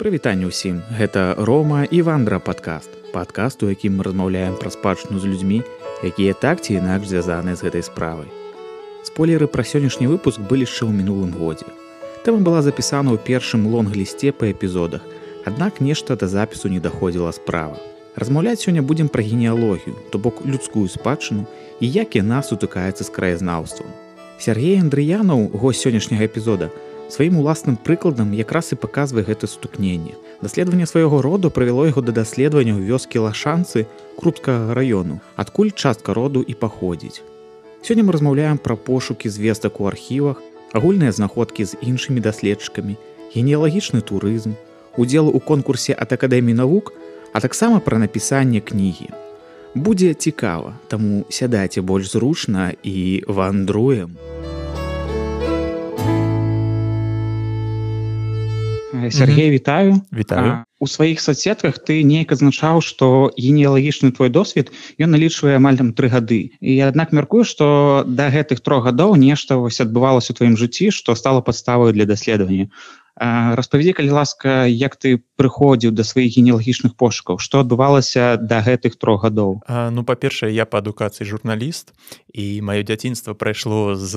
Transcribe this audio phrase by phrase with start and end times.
[0.00, 0.80] прывітанне ўсім.
[0.96, 2.88] Гэта рома і вандра падкаст.
[3.12, 5.60] Падкаст у якім мы размаўляем пра спадчыну з людзьмі
[6.02, 8.28] якія так ці інакш звязаныя з гэтай справай.
[9.04, 11.68] Спойлеры пра сённяшні выпуск былі яшчэ ў мінулым годзе.
[12.24, 15.04] Тэма была запісана ў першым лонг-лісце па эпізодах.
[15.44, 17.76] Аднак нешта да запісу не даходзіла справа.
[18.16, 21.44] Размаўляць сёння будзем пра генеалогію то бок людскую спадчыну
[21.80, 23.88] і як яна сутыкаецца з краязнаўствам.
[24.40, 26.72] Сергей Андрыянаў гость сённяшняга эпізода
[27.10, 30.14] сваім уласным прыкладам якраз і паказвае гэта стукненне.
[30.42, 33.86] Даследаванне свайго роду правяло яго да даследавання ў вёскі лашанцы
[34.16, 37.22] крупскага раёну, адкуль частка роду і паходзіць.
[37.82, 42.96] Сёння мы размаўляем пра пошукі звестак у архівах, агульныя знаходкі з іншымі даследчыкамі,
[43.34, 44.54] генеалагічны турызм,
[44.96, 46.92] удзел у конкурсе ад акадэміі навук,
[47.32, 49.10] а таксама пра напісанне кнігі.
[49.74, 54.18] Будзе цікава, таму сядайце больш зручна і вандруем.
[59.10, 65.54] Сергей вітаю вітаю у сваіх соцсетках ты неяк азначаў што генеалагічны твой досвед ён налічвае
[65.60, 70.34] амаль там тры гады і аднак мяркую што да гэтых трох гадоў нешта вось адбывалася
[70.34, 72.66] у тваім жыцці што стала падставаю для даследавання
[73.60, 77.36] распавядзі калі ласка як ты прыходзіў да сваіх генеалагічных пошукаў?
[77.36, 81.92] Што адбывалася да гэтых трох гадоў ну па-першае я па адукацыі журналіст
[82.32, 84.16] і маё дзяцінства прайшло з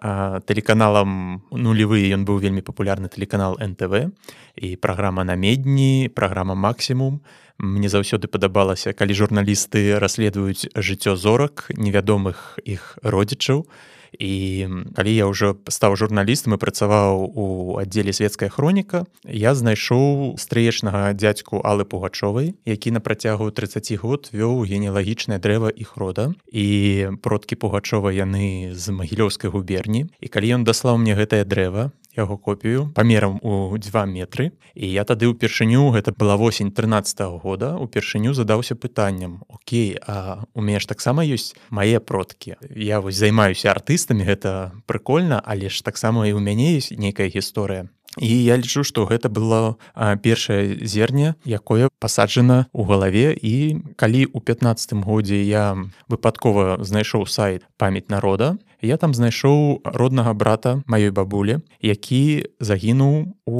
[0.00, 4.10] тэлеканалам нулевы ён быў вельмі папулярны тэлеканал нтв
[4.56, 7.22] і праграма на медні праграма максімум
[7.58, 13.62] мне заўсёды падабалася калі журналісты расследуюць жыццё зорак невядомых іх родзічаў.
[13.62, 17.46] і і калі я ўжо стаў журналістам і працаваў у
[17.80, 24.64] аддзеле светская хроніка я знайшоў стрыечнага дзядзьку алы пугачовай які на працягу 30 год вёў
[24.64, 26.32] генеалагічнае дрэва іх рода.
[26.50, 30.06] І продкі пугачова яны з магілёўскай губерні.
[30.20, 34.52] І калі ён даслаў мне гэтае дрэва яго копію памерам у два метры.
[34.74, 40.44] І я тады ўпершыню гэта была восень 13 -го года упершыню задаўся пытанням Окей а
[40.54, 42.56] у мяне ж таксама ёсць мае продкі.
[42.76, 47.88] Я вось займаюся артыстамі гэта прыкольна але ж таксама і ў мяне ёсць нейкая гісторыя
[48.18, 49.76] І я лічу, што гэта было
[50.22, 53.54] першае зерне, якое пасаджана ў галаве і
[53.98, 55.74] калі ў 15 годзе я
[56.06, 63.58] выпадкова знайшоў сайт памяць народа, я там знайшоў роднага брата маёй бабулі які загінуў у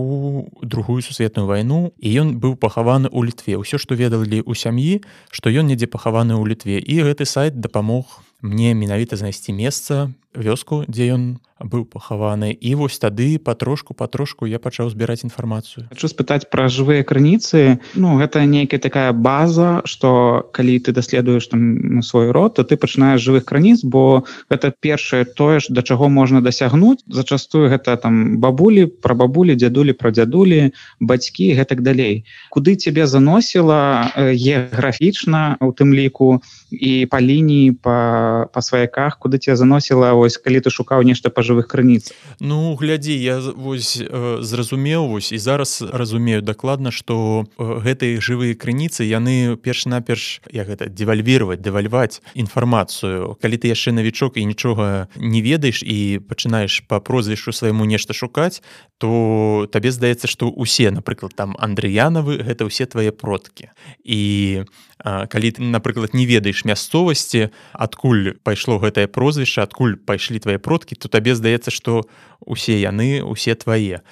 [0.62, 1.92] другую сусветную вайну.
[1.98, 3.56] І ён быў пахаваны ў літве.
[3.56, 5.00] Ўсё што ведалі ў сям'і
[5.32, 6.76] што ён недзе пахаваны ў літве.
[6.78, 11.24] І гэты сайт дапамог мне менавіта знайсці месца вёску дзе ён
[11.64, 12.50] быў пахаваны.
[12.52, 15.86] І вось тады патрошку патрошку я пачаў збіраць інфармацыю.
[15.88, 17.78] Хочу спытаць пра жывыя крыніцы.
[17.94, 23.22] Ну гэта нейкая такая база что калі ты даследуеш там свой род то ты пачынаеш
[23.22, 27.06] жывых крыніц бо гэта першае тое ж да чаго можна дасягнуць.
[27.06, 32.26] Зачастую гэта там бабулі пра бабулі дзядулі пра дзядулі бацькі гэтак далей.
[32.50, 39.56] Куды цябе заносіла геаграфічна у тым ліку і па лініі па па сваяках куды тебе
[39.56, 45.08] заносіла ось калі ты шукаў нешта па жывых крыніц Ну глядзі я вось э, зразумеў
[45.12, 51.60] вось і зараз разумею дакладна што э, гэтыя жывыя крыніцы яны перш-наперш як гэта девальвировать
[51.60, 53.36] дэвальваць інфармацыю.
[53.40, 58.62] Калі ты яшчэ навічок і нічога не ведаеш і пачынаеш по прозвішчу свайму нешта шукаць
[58.98, 63.70] то табе здаецца што усе напрыклад там андрыянавы гэта ўсе твае продкі.
[64.04, 64.64] І
[65.02, 71.08] калі ты напрыклад не ведаеш мясцовасці адкуль пайшло гэтае прозвішча адкуль пайшлі твае продкі то
[71.08, 72.06] табе здаецца што
[72.40, 74.04] усе яны усе твае.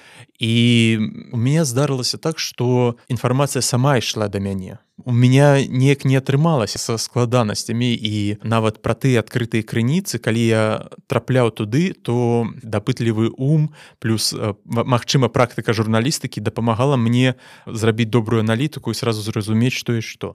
[0.42, 0.54] І
[1.32, 6.78] у мяне здарылася так што інфармацыя сама ішла да мяне у меня неяк не атрымалася
[6.78, 10.64] са складанасцямі і нават пра ты адкрытыя крыніцы калі я
[11.06, 14.34] трапляў туды то дапытлівы ум плюс
[14.66, 17.34] магчыма практыка журналістыкі дапамагала мне
[17.66, 20.34] зрабіць добрую аналітыку і сразу зразумець што і што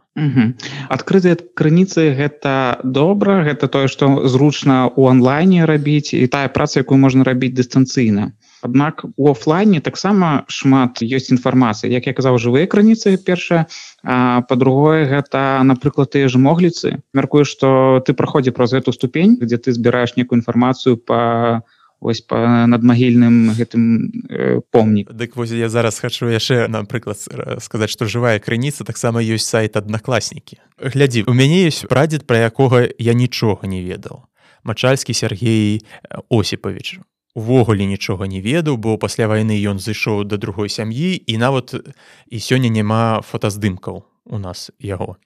[0.90, 7.00] адкрытыя крыніцы гэта добра гэта тое што зручна у онлайне рабіць і тая праца якую
[7.00, 11.92] можна рабіць дыстанцыйна Аднак у офлайне таксама шмат ёсць інфармацыі.
[11.92, 13.68] Як я казаў жывыя крыніцы першая
[14.04, 17.02] по-другое гэта напрыклад тыя ж могліцы.
[17.14, 21.64] Мяркую што ты праходзі праз эту ступень где ты збіраеш некую інфармацыю по
[22.00, 22.38] ось по
[22.68, 23.84] надмагільным гэтым
[24.30, 27.18] э, помнік дык вось я зараз хачу яшчэ напрыклад
[27.62, 32.86] сказаць што жывая крыніца таксама ёсць сайт аднакласнікі глядзі у мяне ёсць прадзед пра якога
[32.98, 34.30] я нічога не ведаў.
[34.64, 35.82] Мачальскі Сергей
[36.30, 37.00] осіпавіч
[37.38, 42.38] увогуле нічога не ведаў бо пасля вайны ён зышоў да другой сям'і і нават і
[42.42, 45.22] сёння няма фотаздымкаў у нас яго.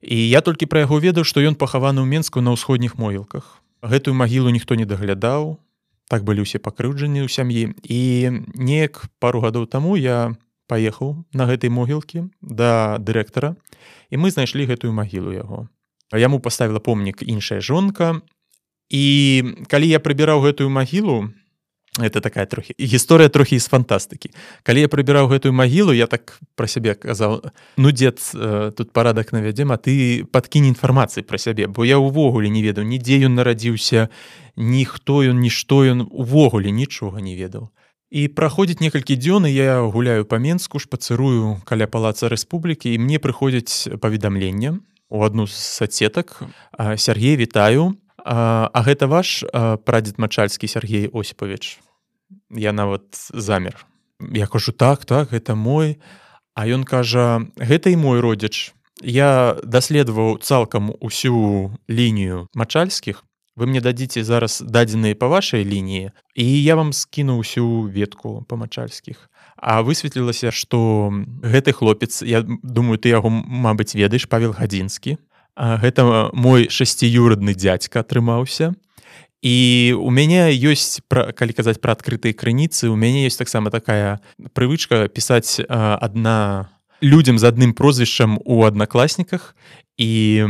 [0.00, 3.60] І я толькі пра яго ведаў што ён пахаваны ў менску на ўсходніх могілках.
[3.84, 5.60] Гэтую магілу ніхто не даглядаў
[6.08, 7.76] так былі ўсе пакрыўджаны ў сям'і.
[7.84, 8.00] І
[8.56, 10.32] неяк пару гадоў таму я
[10.64, 13.52] паехаў на гэтай могілкі да дырэктара
[14.08, 15.68] і мы знайшлі гэтую магілу яго.
[16.16, 18.24] Яму паставіла помнік іншая жонка
[18.90, 19.04] і
[19.68, 21.30] калі я прыбіраў гэтую магілу
[21.98, 24.34] это такая трохі гісторыя трохі з фантастыкі.
[24.66, 27.46] Калі я прыбіраў гэтую магілу я так пра сябе казаў
[27.78, 32.50] ну дзед э, тут парадак навядзем а ты падкінь інфармацыі пра сябе бо я ўвогуле
[32.50, 34.10] не ведаў нідзе ён нарадзіўся
[34.56, 37.70] ніхто ён нішто ён увогуле нічога не ведаў
[38.10, 43.98] і праходзіць некалькі дзён я гуляю па менску шпацырую каля палаца рэспублікі і мне прыходзіць
[44.02, 46.42] паведамленне у адну з сацетак
[46.98, 49.44] Сергей вітаю А, а гэта ваш
[49.84, 51.78] прадзед мачальскі Сергей Осіпавіч.
[52.50, 53.86] Я нават замер.
[54.20, 55.98] Я кажу так, так, гэта мой.
[56.54, 58.72] А ён кажа: гэта і мой родзіч.
[59.02, 63.24] Я даследаваў цалкам усю лінію мачальскіх.
[63.56, 68.58] Вы мне дадзіце зараз дадзеныя па вашай лініі і я вам скіну ўсю ветку па
[68.58, 69.30] мачальскіх.
[69.54, 75.18] А высветлілася, што гэты хлопец, я думаю, ты яго, мабыць, ведаеш павел гадзінскі
[75.56, 78.74] гэта мой шасціюрадны дзядзька атрымаўся
[79.44, 84.20] і у мяне ёсць пра, калі казаць пра адкрытыя крыніцы у мяне есть таксама такая
[84.56, 86.72] прывычка пісаць адна
[87.04, 89.54] людзям з адным прозвішчам у аднакласніках
[90.00, 90.42] і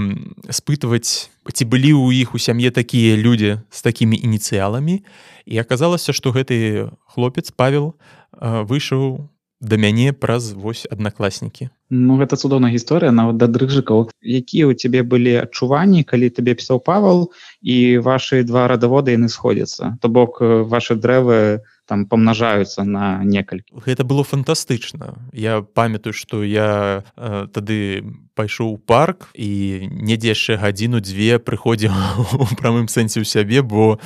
[0.49, 5.03] спытваць ці былі ў іх у сям'е такія людзі з такімі ініцыяламі
[5.45, 7.99] і аказалася што гэты хлопец павел
[8.41, 9.29] выйшаў
[9.65, 11.69] да мяне праз вось аднакласнікі.
[11.91, 16.81] Ну гэта цудоўная гісторыя нават да дрыжыкаў якія ў цябе былі адчуванні калі табе пісаў
[16.81, 17.31] павал
[17.61, 19.97] і ваши два радаводы яны сходзяцца?
[20.01, 23.69] То бок ваши дрэвы там памнажаюцца на некалькі.
[23.73, 25.15] Гэта было фантастычна.
[25.33, 31.93] Я памятаю што я э, тады пайшоў у парк і недзе яшчэ гадзіну дзве прыходзіў
[32.43, 34.01] у прамым сэнсе ў сябе бо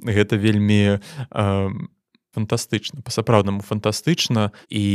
[0.00, 1.70] гэта вельмі э,
[2.34, 4.86] фантастычна па-сапраўднаму фантастычна і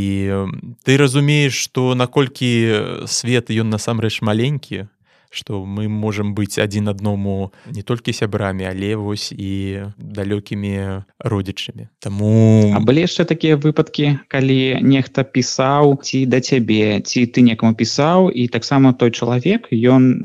[0.83, 4.87] ты разумееш што наколькі свет ён насамрэч маленькі
[5.35, 12.71] што мы можам быць адзін адному не толькі сябрамі але вось і далёкімі родзічамі Таму
[12.71, 18.31] а былі яшчэ такія выпадкі калі нехта пісаў ці да цябе ці ты некаму пісаў
[18.31, 20.15] і таксама той чалавек ён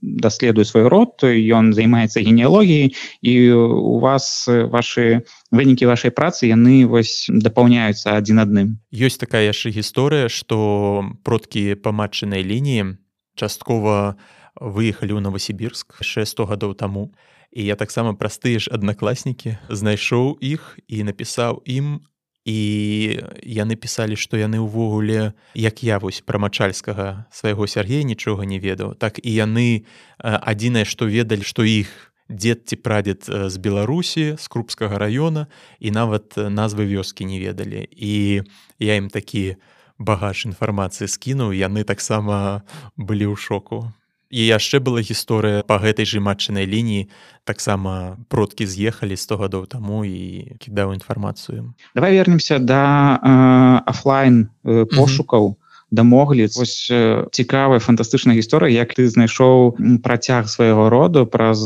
[0.00, 7.28] даследуе свой род ён займаецца генеалогіяй і у вас ваши вынікі вашай працы яны вось
[7.28, 12.96] дапаўняюцца адзін адным ёсць такая яшчэ гісторыя што продкі па матчынай лініі
[13.36, 14.16] часткова
[14.60, 17.12] выехалі ў новосібірск 600 гадоў таму.
[17.52, 22.04] І я таксама праз тыя ж аднакласнікі знайшоў іх і напісаў ім.
[22.46, 28.62] І яны пісалі што яны ўвогуле як я вось пра мачальскага свайго Сергея нічога не
[28.62, 29.82] ведаў так і яны
[30.22, 31.90] адзінае што ведалі што іх
[32.30, 35.50] дзед ці прадзед з беларусі з крупскага раёна
[35.82, 37.82] і нават назвы вёскі не ведалі.
[37.90, 38.46] І
[38.78, 39.58] я ім такі
[39.98, 42.62] багаж інфармацыі скінуў яны таксама
[42.94, 43.90] былі ў шоку
[44.30, 47.08] і яшчэ была гісторыя па гэтай жа матчынай лініі.
[47.46, 51.74] Таксама продкі з'ехалі 100 гадоў таму і кідаў інфармацыю.
[51.94, 55.44] Давай вернемся да э, офлайн э, пошукаў.
[55.46, 55.65] mm -hmm
[55.96, 56.52] дамогліц.
[56.60, 56.92] Вось
[57.32, 61.64] цікавая фантастычная гісторыя як ты знайшоў працяг свайго роду праз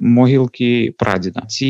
[0.00, 1.44] могілкі прадзеда.
[1.46, 1.68] Ці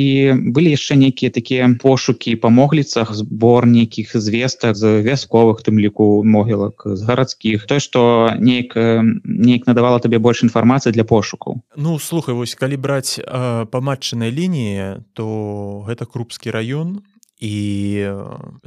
[0.55, 6.87] былі яшчэ нейкія такія пошукі па могліцах збор нейкіх звестак з вясковых тым ліку могілак
[6.87, 7.67] з гарадскіх?
[7.67, 8.79] То што неяк
[9.25, 15.03] неяк надавала табе больш інфармацыі для пошуку Ну слухай вось калі браць па матчынай лініі
[15.13, 17.03] то гэта крупскі раён
[17.44, 18.08] і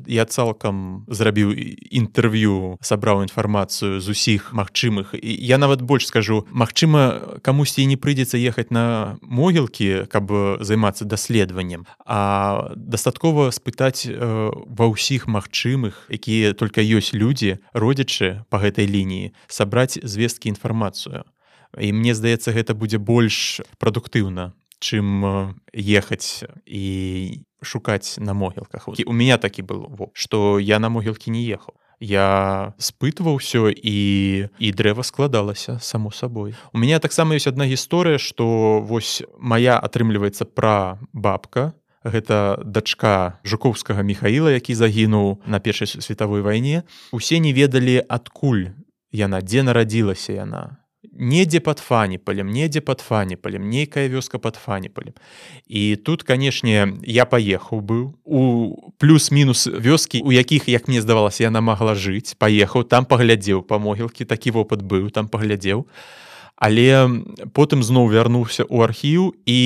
[0.05, 1.49] я цалкам зрабіў
[1.89, 5.17] інтэрв'ю сабраў інфармацыю з усіх магчымых.
[5.17, 10.29] І я нават больш скажу Мачыма камусьці не прыйдзецца ехаць на могілкі каб
[10.61, 18.85] займацца даследаваннем а дастаткова спытаць ва ўсіх магчымых якія только ёсць людзі родзячы по гэтай
[18.85, 21.25] лініі сабраць звесткі інфармацыю.
[21.81, 26.85] І мне здаецца гэта будзе больш прадуктыўна чым ехаць і
[27.61, 32.73] шукаць на могілках у меня такі был во что я на могілкі не ехаў я
[32.77, 33.97] спытваў усё і
[34.59, 40.45] і дрэва складалася само сабой у меня таксама ёсць одна гісторыя что вось моя атрымліваецца
[40.45, 46.83] пра бабка гэта дачка жукоўскага михаила які загінуў на першай светавой вайне.
[47.11, 48.71] Усе не ведалі адкуль
[49.11, 50.77] яна дзе нарадзілася яна
[51.17, 55.13] недзе под фаніпалем недзе под фаніпалем нейкая вёска под фаніпалем
[55.67, 61.61] і тут канешне я паехаў быў у плюс-мінус вёскі у якіх як мне здавалася яна
[61.61, 65.85] магла жыць паехаў там паглядзеў па могілкі такі вопыт быў там паглядзеў
[66.57, 67.07] але
[67.53, 69.59] потым зноў вярнуўся ў архіў і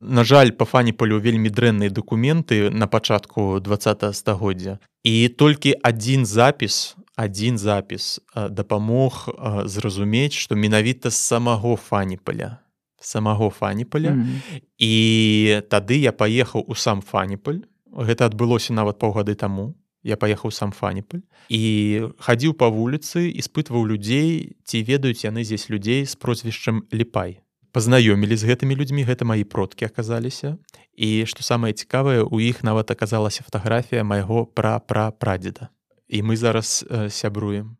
[0.00, 4.78] на жаль па фаніпалю вельмі дрэнныя дакументы на пачатку два стагоддзя.
[5.02, 9.26] І толькі адзін запіс адзін запіс дапамог
[9.66, 12.58] зразумець што менавіта з самого фаніпаля
[13.00, 14.62] самого фаніпаля mm -hmm.
[14.78, 17.60] і тады я паехаў у сам фаніпаль.
[17.92, 19.74] Гэта адбылося нават паўгады таму.
[20.02, 21.20] Я паехаў сам фаніпаль.
[21.48, 27.40] І хадзіў па вуліцы іспытваў людзей ці ведаюць яны здесь людзей з прозвішчам ліпай.
[27.72, 30.56] Пазнаёмілі з гэтымі людзьмі гэта маі продкі аказаліся.
[30.96, 35.68] І што самае цікавае у іх нават аказалася фатаграфія майго пра пра прадзеда
[36.08, 37.76] і мы зараз э, сябруем.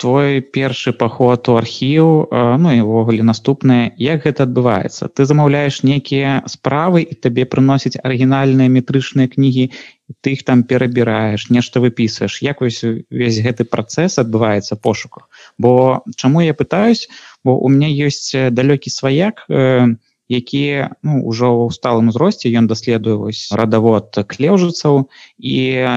[0.00, 5.12] Твой першы паход у архіў ну і ўвогуле наступнае як гэта адбываецца?
[5.12, 9.68] Ты замаўляеш нейкія справы і табе прыносяць арыгінальныя метрычныя кнігі
[10.24, 12.40] ты их там перабіраеш нешта выпісваеш.
[12.40, 15.28] Як вось увесь гэты працэс адбываецца пошуку
[15.60, 17.12] бо чаму я пытаюсь?
[17.44, 20.00] Бо у меня ёсць далёкі сваяк у
[20.30, 25.10] які ну, ўжо ў сталым узросце ён даследуе вось радавод клеўжыцаў
[25.42, 25.56] і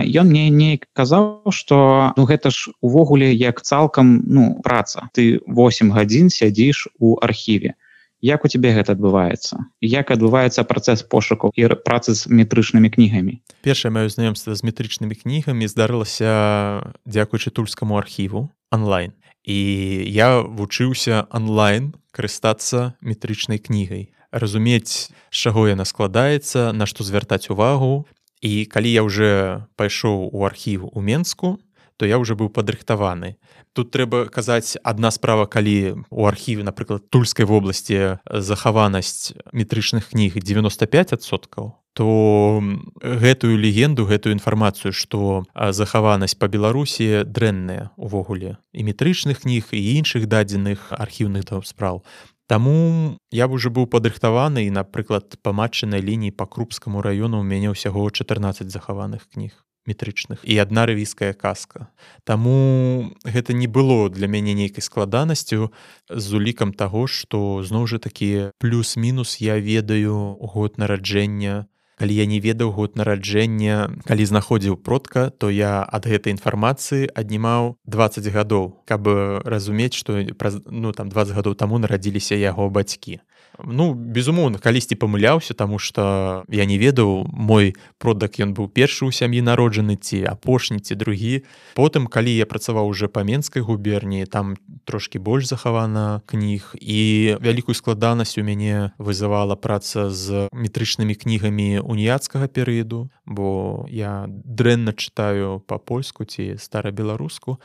[0.09, 5.13] ён мне не казаў што ну, гэта ж увогуле як цалкам ну праца.
[5.13, 7.77] Ты 8 гадзін сядзіш у архіве.
[8.23, 9.69] Як у тебе гэта адбываецца?
[9.83, 13.37] Як адбываецца працэс пошуку і працы з метрычнымі кнігамі?
[13.61, 19.13] Першае маё знаёмства з метрычнымі кнігамі здарылася дзякуючы тульскаму архіву онлайн.
[19.43, 19.59] І
[20.07, 28.09] я вучыўся онлайн карыстацца метрычнай кнігай разумець з чаго яна складаецца на што звяртаць увагу.
[28.41, 31.59] І калі я уже пайшоў у архів у менску
[31.97, 33.37] то я уже быў падрыхтаваны.
[33.73, 41.73] Тут трэба казаць адна справа калі у архіве напрыклад тульскай вобласці захаванасць метрычных кніг 95соткаў
[41.93, 42.61] то
[43.01, 50.25] гэтую легенду гэтую інфармацыю што захаванасць па беларусі дрэнная увогуле і метрычных кніг і іншых
[50.25, 52.01] дадзеных архіўных там спраў
[52.47, 57.45] Таму я б уже быў падрыхтаваны і, напрыклад, па матчынай лініі па крупскаму раёну ў
[57.47, 61.91] мяне ўсяго 14 захаваных кніг метрычных і адна рэвійская казка.
[62.23, 65.71] Таму гэта не было для мяне нейкай складанасцю
[66.09, 71.67] з улікам таго, што зноў жа такі плюс-мінус я ведаю год нараджэння
[71.99, 77.77] калі я не ведаў год нараджэння калі знаходзіў продка то я ад гэтай інфармацыі аднімаў
[77.85, 79.07] 20 гадоў каб
[79.45, 83.21] разумець што праз ну там 20 гадоў таму нарадзіліся яго бацькі
[83.61, 89.11] Ну безумоўна калісьці памыляўся таму што я не ведаў мой продак ён быў першы ў
[89.13, 91.45] сям'і народжаны ці апошні ці другі.
[91.77, 97.77] Потым калі я працаваў уже па менскай губерніі там трошки больш захавана кніг і вялікую
[97.77, 106.25] складанасць у мяне вызывала праца з метрычнымі кнігамі уніяцкага перыяду бо я дрэнна чытаю па-польску
[106.25, 107.61] ці старабеларуску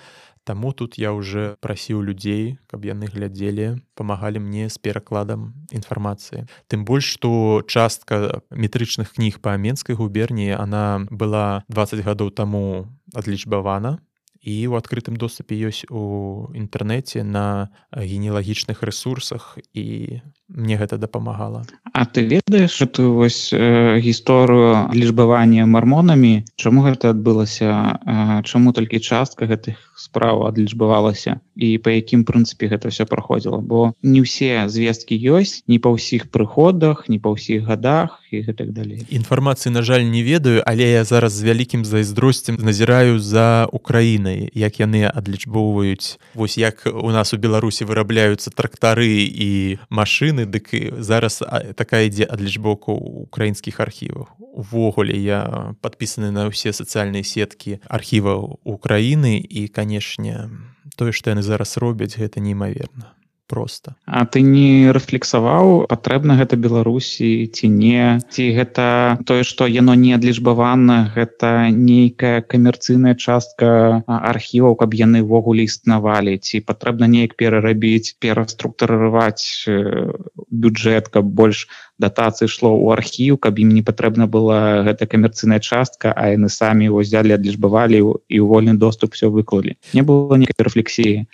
[0.48, 6.48] Таму тут я уже прасіў людзей, каб яны глядзелі, памагалі мне з перакладам інфармацыі.
[6.72, 14.00] Тым больш, што частка метрычных кніг па менскай губерніі она была 20 гадоў таму адлічбавана.
[14.42, 21.66] І ў адкрытым доступе ёсць у інтэрнэце на генеалагічных рэсурсах і мне гэта дапамагала.
[21.92, 29.00] А ты ведаеш эту вось э, гісторыю лічбавання мармонамі, Чаму гэта адбылася, э, чаму толькі
[29.00, 31.40] частка гэтых справа адлічбавалася?
[31.54, 33.59] І па якім прынцыпе гэта все праходзіла?
[33.61, 38.73] Бо не ўсе звесткі ёсць не па ўсіх прыходах не па ўсіх годах і гэтак
[38.73, 44.50] далей інфармацыі на жаль не ведаю але я зараз з вялікім зайздросцем назіраю за украінай
[44.54, 46.18] як яны адлічбоўваюць.
[46.35, 51.42] Вось як у нас у беларусі вырабляюцца трактары і машины дык зараз
[51.75, 52.92] такая ідзе адлічбоку
[53.28, 60.50] украінскіх архіваў увогуле я подпісаны на ўсе сацыяльныя сеткі архіваў Украіны і канешне
[60.97, 63.17] тое што яны зараз робяць гэта неймаверна
[63.48, 68.20] просто А ты не рэфлексаваў патрэбна гэта беларусі ці не?
[68.30, 75.64] Ці гэта тое што яно не адлічбавана гэта нейкая камерцыйная частка архіваў каб яны ўвогуле
[75.64, 76.36] існавалі?
[76.38, 81.66] Ці патрэбна неяк перарабіць пераструктурываць бюджэт каб больш
[81.98, 86.92] датацыі ішло ў архіў каб ім не патрэбна была гэта камерцыйная частка а яны самі
[86.92, 89.80] его взяли адлічбавалі і ў вольны доступ все выклалі?
[89.96, 91.26] Не было некай рэфлексіі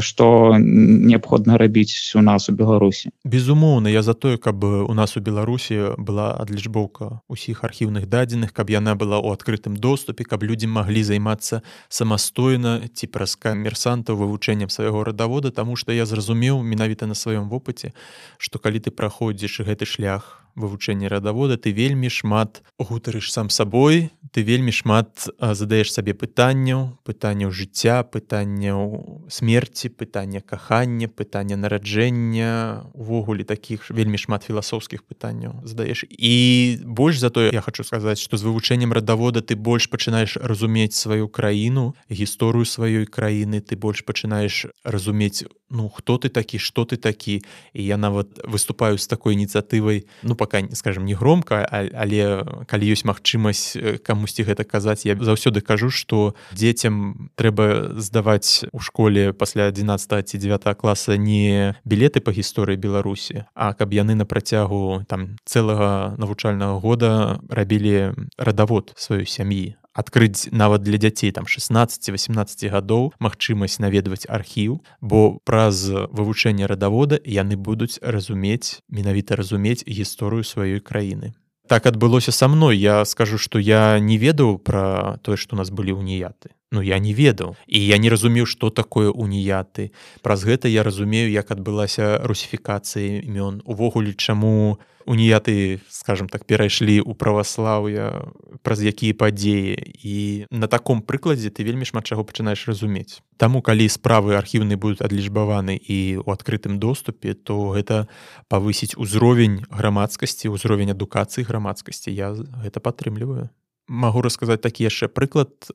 [0.00, 5.20] что неабходна рабіць у нас у беларусі безумоўна я за тое каб у нас у
[5.20, 11.02] беларусі была адлічбоўка усіх архіўных дадзеных каб яна была ў адкрытым доступе каб людзі маглі
[11.02, 15.50] займацца самастойна ці праз камерсанта вывучэннем свайго радавода.
[15.50, 17.94] Таму што я зразумеў менавіта на сваём вопыце
[18.38, 24.42] што калі ты праходзіш гэты шлях вывучэння радавода ты вельмі шмат гутарыш сам сабой ты
[24.42, 33.90] вельмі шмат задаеш сабе пытанняў пытанняў жыцця пытанняў смерці пытання кахання пытання нараджэння увогуле таких
[33.90, 36.04] вельмі шмат філасофскіх пытанняў задаеш.
[36.10, 40.94] І больш за тое я хочу сказаць что з вывучэннем радавода ты больш пачынаеш разумець
[40.94, 46.96] сваю краіну гісторыю сваёй краіны ты больш пачынаеш разумець ну хто ты такі что ты
[46.96, 47.42] такі.
[47.72, 53.04] І я нават выступаю з такой ініцыятывай ну пока скажем не громко але калі ёсць
[53.04, 60.28] магчымасць камусьці гэта казаць я заўсёды кажу что дзецям трэба здаваць у школе пасля 11
[60.28, 66.16] ці 9 класа не білеты по гісторыі беларусі а каб яны на працягу там цэлага
[66.16, 74.30] навучальнага года рабілі радавод сваёй сям'і адкрыць нават для дзяцей там 16-18 гадоў магчымасць наведваць
[74.30, 81.34] архіў бо праз вывучэнне радавода яны будуць разумець менавіта разумець гісторыю сваёй краіны.
[81.68, 82.78] Так адбылося са мной.
[82.78, 86.98] Я скажу что я не ведаў пра тое што у нас былі уніяты Ну я
[86.98, 87.56] не ведаў.
[87.66, 89.90] І я не разумеў што такое уніяты.
[90.20, 93.64] Праз гэта я разумею як адбылася русіфікацыя імён.
[93.64, 94.76] Увогуле чаму
[95.08, 98.28] уніяты скажем так перайшлі ў праваслаўя
[98.60, 99.80] праз якія падзеі.
[100.04, 103.24] І на таком прыкладзе ты вельмі шмат чаго пачынаеш разумець.
[103.40, 108.12] Таму калі справы архіўны будуць адлічбаваны і ў адкрытым доступе то гэта
[108.52, 112.12] павысіць узровень грамадскасці ўзровень адукацыі грамадскасці.
[112.12, 113.48] Я гэта падтрымліваю.
[113.88, 115.72] Магу расказаць такі яшчэ прыклад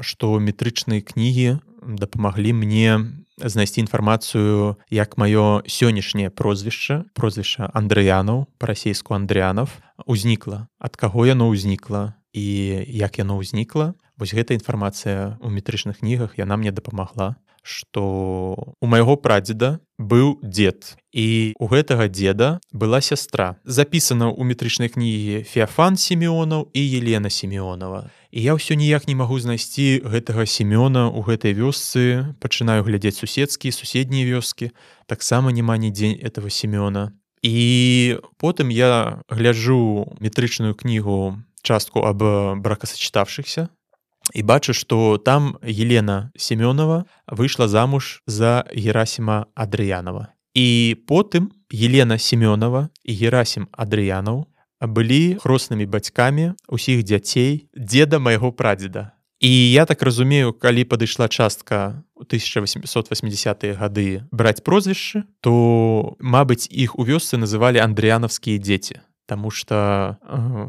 [0.00, 3.00] што метрычныя кнігі дапамаглі мне
[3.40, 10.68] знайсці інфармацыю як маё сённяшняе прозвішча прозвішча андрэянаў па-расейску андрянов узнікла.
[10.78, 12.46] Ад каго яно ўзнікла і
[12.88, 13.96] як яно ўзнікла?
[14.20, 18.02] Вось гэта інфармацыя ў метрычных кнігах яна мне дапамагла што
[18.80, 20.96] у майго прадзеда быў дзед.
[21.12, 23.60] І у гэтага деда была сястра.
[23.64, 29.38] Запісана ў метрычнай кнігі феафан семёнаў і елена семёнова і я ўсё ніяк не магу
[29.42, 32.30] знайсці гэтага семёна ў гэтай вёсцы.
[32.38, 34.70] Пачынаю глядзець суседскія суседнія вёскі.
[35.10, 37.10] Таксама няма нідзе этого семёна
[37.42, 42.20] і потым я гляджу метрычную кнігу частку аб
[42.60, 43.68] бракасачытавшихся
[44.34, 52.90] і бачу што там елена семёнова выйшла замуж за герасіма адрыянова і потым елена семёнова
[53.04, 54.46] і герасім адрыянаў
[54.80, 62.04] былі хроснымі бацькамі усіх дзяцей деда майго прадзеда і я так разумею калі падышла частка
[62.16, 70.18] 1880 гады браць прозвішчы то мабыць іх у вёсцы называлі андрыянаўскія дзеці Таму што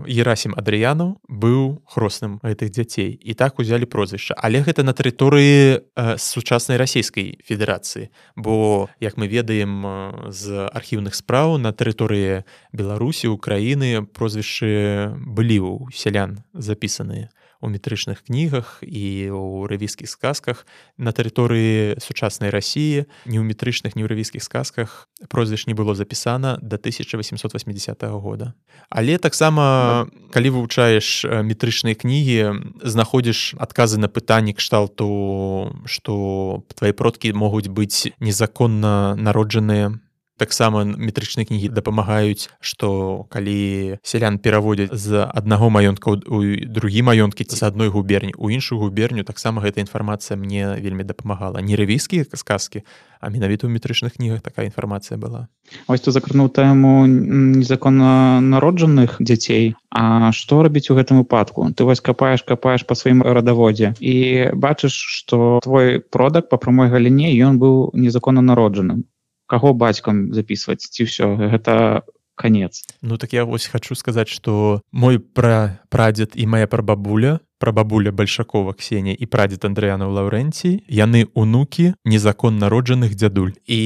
[0.05, 4.37] Ерасім Адрыяну быў хросным гэтых дзяцей і так узялі прозвішча.
[4.37, 5.81] Але гэта на тэрыторыі
[6.21, 8.13] сучаснай расійскай федэрацыі.
[8.37, 16.45] Бо як мы ведаем з архіўных спраў на тэрыторыі Беларусі, Украіны прозвішчы былі ў сялян
[16.53, 20.65] запісаныя у метрычных кнігах і ў равійскіх сказках.
[20.97, 28.03] На тэрыторыі сучаснай рассіі не ў метрычных неўравійскіх сказках прозвіш не было запісана до 1880
[28.03, 28.53] -го года.
[28.89, 37.69] Але таксама калі вывучаеш метрычныя кнігі знаходзіш адказы на пытанні кшталту што твои продкі могуць
[37.69, 39.99] быць незаконна народжаныя
[40.41, 42.89] таксама метрычныя кнігі дапамагаюць што
[43.29, 48.81] калі сялян пераводзяць з аднаго маёнтка у другі маёнткі ці з адной губерні у іншую
[48.81, 51.61] губерню таксама гэта інфармацыя мне вельмі дапамагала.
[51.61, 52.81] Не равійскія сказкі
[53.21, 55.45] а менавіта ў метрычных кнігах такая інфармацыя была.
[55.85, 61.67] Ось ты закрануў тэму незаконна народжаных дзяцей А што рабіць у гэтым выпадку?
[61.75, 64.15] Ты вось капаеш капаеш па сваім радаводзе і
[64.55, 69.05] бачыш што твой продак па прамой галіне ён быў незаконна народжаным
[69.51, 72.07] каго бацькам записывать ці все гэта
[72.39, 72.87] конец.
[73.01, 78.73] Ну так я вось хочу сказаць что мой пра прадзед і моя прабабуля прабабуля большакова
[78.73, 83.79] ксения і прадзед андреяна лаўрэнцій яны унукі незакон народжаных дзядуль і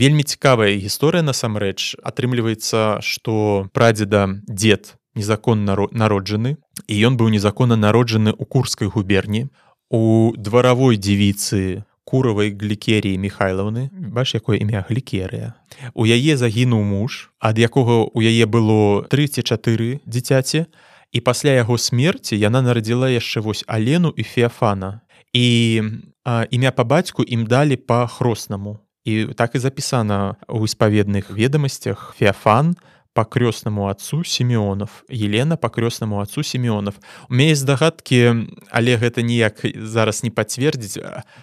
[0.00, 2.00] вельмі цікавая гісторыя насамрэч.
[2.02, 6.56] Атрымліваецца что прадзеда дед незаконна народжаны
[6.88, 9.52] і ён быў незаконна народжаны у курскай губерні.
[9.92, 14.84] У дваравой дзівіцы куравай глікеріі михайлаўны бач якое імя?
[14.84, 15.56] Глікерыя
[15.96, 20.68] у яе загінуў муж ад якога у яе было 34 дзіцяці
[21.12, 25.00] і пасля яго смерці яна нарадзіла яшчэ вось алену і феафана.
[25.32, 25.82] І
[26.24, 32.14] а, імя па бацьку ім далі па хроснаму і так і запісана ў испаведных ведамасцях.
[32.16, 32.76] Феафан
[33.14, 36.94] по крёстнаму отцу семёнов елена по крёстнаму отцу семёнов
[37.28, 40.98] у мяне здагадкі але гэта ніяк зараз не пацвердзіць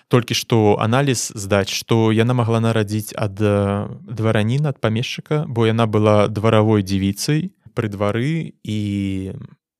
[0.08, 6.28] толькі што аналіз здаць што яна могла нарадзіць ад дваранін ад памешчыка бо яна была
[6.28, 8.80] дваравой дзівіцай пры двары і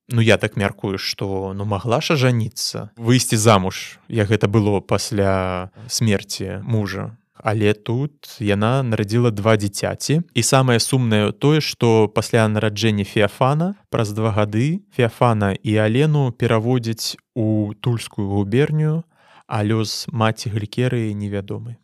[0.10, 5.72] ну я так мяркую что ну могла ж ажаніцца выйсці замуж як гэта было пасля
[5.88, 10.22] смерти мужа але тут яна нарадзіла два дзіцяці.
[10.34, 17.18] І самае сумнае тое што пасля нараджэння феафана праз два гады феафана і алену пераводзяць
[17.36, 19.04] у тульскую губерню
[19.50, 21.82] а лёс маці глікеры невядомы.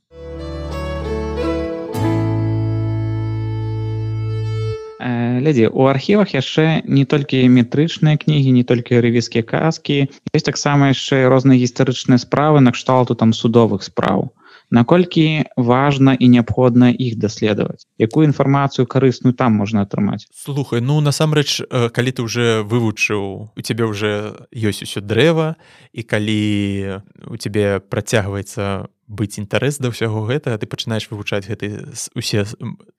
[5.06, 9.98] Глядзі у архівах яшчэ не толькі метрычныя кнігі не толькі рэвіскія казкі
[10.34, 14.32] ёсць таксама яшчэ розныя гістарычныя справы накшталту там судовых спраў
[14.70, 17.86] наколькі важна і неабходна іх даследаваць?
[17.98, 20.26] Якую інфармацыю карысную там можна атрымаць?
[20.34, 25.56] Слухай ну насамрэч калі ты уже вывучыў у цябе уже ёсць усё дрэва
[25.94, 26.42] і калі
[27.28, 32.46] у цябе працягваецца быць інтарэс да ўсяго гэтага ты пачынаеш вывучаць гэты усе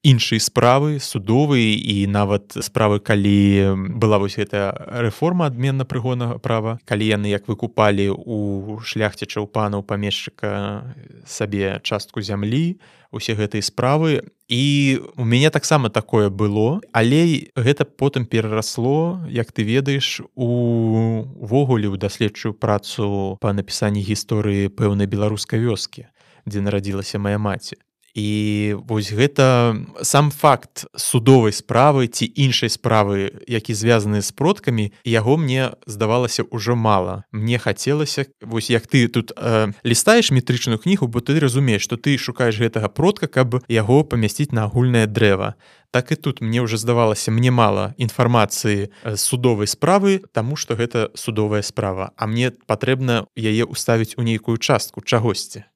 [0.07, 4.71] іншыя справы судовыя і нават справы калі была вось гэтая
[5.03, 10.95] рэформа адменна прыгоннага права калі яны як выкупалі у шляхцічаў панаў памешчыка
[11.27, 12.79] сабе частку зямлі
[13.11, 16.81] усе гэтыя справы і у мяне таксама такое было.
[16.93, 25.07] Але гэта потым перарасло як ты ведаеш увогуле ў даследчую працу па напісанні гісторыі пэўнай
[25.07, 26.07] беларускай вёскі
[26.47, 27.77] дзе нарадзілася моя маці
[28.17, 35.37] і вось гэта сам факт судовай справы ці іншай справы які звязаны з продкамі яго
[35.37, 37.29] мне здавалася ўжо мала.
[37.31, 42.17] Мне хацелася вось як ты тут э, лістаеш метрычную кнігу бо ты разумееш што ты
[42.17, 45.61] шукаеш гэтага продка каб яго памясціць на агульнае дрэва.
[45.93, 48.89] Так і тут мне ўжо здавалася мне мала інфармацыі
[49.21, 55.05] судовай справы таму што гэта судовая справа а мне патрэбна яе ўставіць у нейкую частку
[55.05, 55.69] чагосьці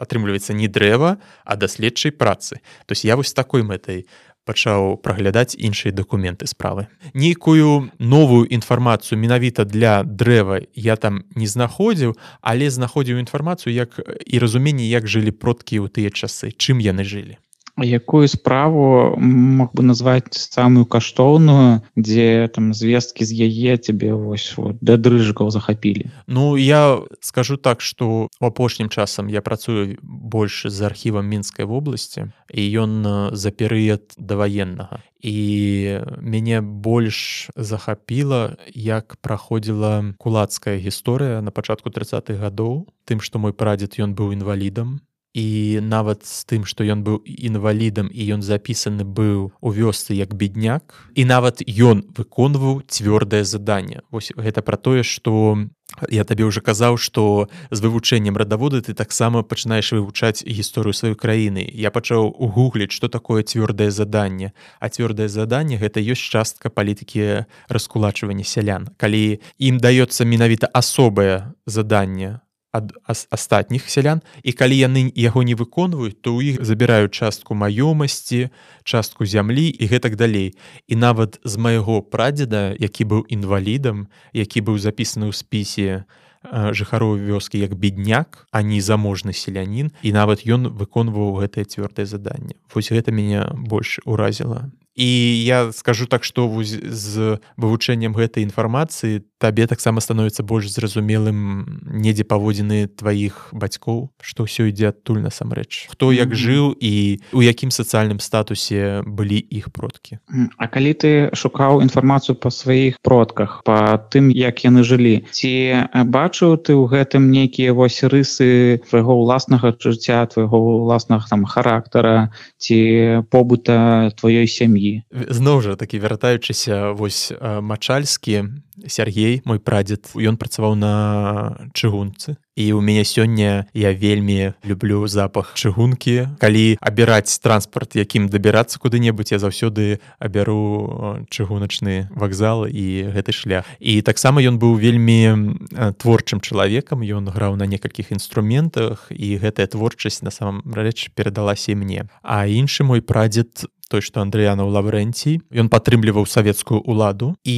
[0.00, 2.60] атрымліваецца не дрэва а даследчай працы.
[2.86, 4.06] То есть я вось такой мэтай
[4.44, 6.88] пачаў праглядаць іншыя дакументы справы.
[7.14, 14.38] Нейкую новую інфармацыю менавіта для дрэва я там не знаходзіў але знаходзіў інфармацыю як і
[14.38, 17.40] разуменне як жылі продкі ў тыя часы чым яны жылі
[17.82, 24.78] якую справу мог бы назваць самую каштоўную дзе там звесткі з яе тебе вось вот,
[24.80, 30.82] да дрыжкаў захапілі Ну я скажу так что у апошнім часам я працую больш з
[30.82, 40.78] архівам мінскай вобласці і ён за перыяд даваеннага і мяне больш захапіла як праходзіла кулацкая
[40.78, 45.02] гісторыя на пачатку 30-х гадоў тым што мой прадзед ён быў інвалідам
[45.34, 50.32] і нават з тым што ён быў інвалідам і ён запісаны быў у вёсцы як
[50.38, 54.06] бедняк і нават ён выконваў цвёрдае заданне.
[54.14, 55.66] Вось гэта пра тое што
[56.10, 61.66] я табе ўжо казаў што з вывучэннем радаводы ты таксама пачынаеш вывучаць гісторыю сваёй краіны.
[61.66, 64.54] Я пачаў угугліць што такое цвёрдае заданне.
[64.78, 68.94] А цвёрдае заданне гэта ёсць частка палітыкі раскулачвання сялян.
[68.96, 72.43] Калі ім даецца менавіта асобае заданне
[72.74, 74.20] ад астатніх сялян.
[74.42, 78.50] І калі яны яго не выконваюць то ў іх забіраюць частку маёмасці
[78.82, 80.58] частку зямлі і гэтак далей.
[80.90, 86.04] І нават з майго прадзеда які быў інвалідам які быў запісаны ў спісе
[86.50, 92.58] жыхароў вёскі як бедняк а не заможны селянін і нават ён выконваў гэтае цвёрдае заданне.
[92.74, 99.66] Вось гэта мяне больш уразіла і я скажу так што з вывучэннем гэтай інфармацыі табе
[99.66, 106.34] таксама становіцца больш зразумелым недзе паводзіны тваіх бацькоў што ўсё ідзе адтуль насамрэч хто як
[106.38, 110.22] жыў і у якім сацыяльным статусе былі іх продкі
[110.56, 116.56] А калі ты шукаў інфармацыю па сваіх продках па тым як яны жылі ці бачыў
[116.62, 122.30] ты ў гэтым нейкія вось рысы твайго ўласнага жыцця твайго ўласнага там характара
[122.62, 130.10] ці побыта тваёй сям'і зноў жа такі вяртаючыся вось мачальскі Сергей мой прадзед.
[130.18, 132.36] Ён працаваў на чыгунцы.
[132.54, 136.38] І у мяне сёння я вельмі люблю запах чыгункі.
[136.38, 143.66] Калі абіраць транспарт якім дабірацца куды-небудзь я заўсёды абяру чыгуначны вакзал і гэты шлях.
[143.78, 145.54] І таксама ён быў вельмі
[145.98, 147.02] творчым чалавекам.
[147.02, 152.06] Ён граў на некалькіх інструментах і гэтая творчасць на самом рэч перадалася мне.
[152.22, 157.56] А іншы мой прадзед той што Андрэяна ў лаврэнці ён падтрымліваў савецкую ўладу і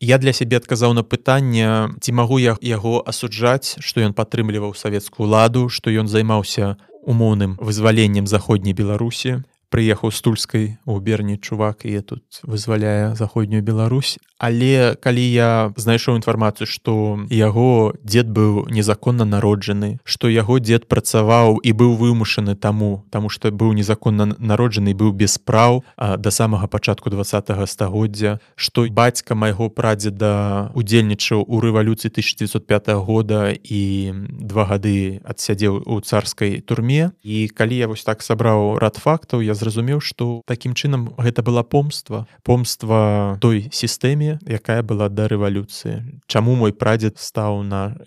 [0.00, 5.28] я для сябе адказаў на пытанне ці магу я яго асуджаць што ён падтрымліваў савецкую
[5.28, 6.76] ладу што ён займаўся
[7.08, 14.18] умоўным вызваленнем заходняй беларусі прыехаў з тульскай губерні чувак і тут вызваляе заходнюю Беларусь.
[14.38, 21.58] Але калі я знайшоў інфармацыю што яго дзед быў незаконна народжаны што яго дзед працаваў
[21.58, 27.10] і быў вымушаны таму таму што быў незаконна народжаны быў без праў да самага пачатку
[27.10, 33.82] два стагоддзя што бацька майго прадзеда удзельнічаў у рэвалюцыі 1905 года і
[34.38, 37.10] два гады адсядзеў у царскай турме.
[37.22, 41.62] І калі я вось так сабраў рад фактаў я зразумеў што такім чынам гэта была
[41.66, 42.26] помства.
[42.46, 46.22] Помства той сістэме якая была да рэвалюцыі.
[46.30, 47.98] Чаму мой прадзед стаў на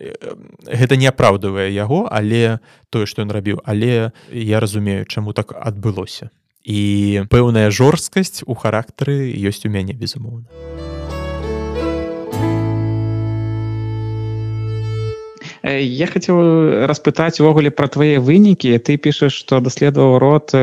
[0.66, 6.32] гэта не апраўдывае яго але тое што ён рабіў але я разумею чаму так адбылося.
[6.64, 10.48] І пэўная жорсткасць у характары ёсць у мяне безумоўна
[15.64, 20.54] я хотел распытаць увогуле про твае вынікі ты пішаш что даследаваў рот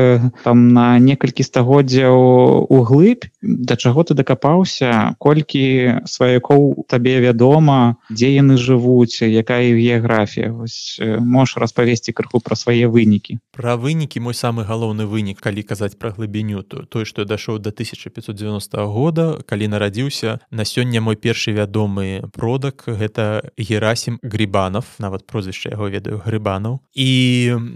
[0.43, 8.59] там на некалькі стагоддзяў углыб да чаго ты дакапаўся колькі сваякоў табе вядома дзе яны
[8.59, 15.39] жывуць якая геаграфія можешь распавесці крыху пра свае вынікі пра вынікі мой самы галоўны вынік
[15.39, 20.99] калі казаць пра глыбіню то той што дайшоў до 1590 года калі нарадзіўся на сёння
[20.99, 26.79] мой першы вядомы продак гэта герасім грибанов нават прозвішча яго ведаю грыбанаў.
[26.95, 27.09] І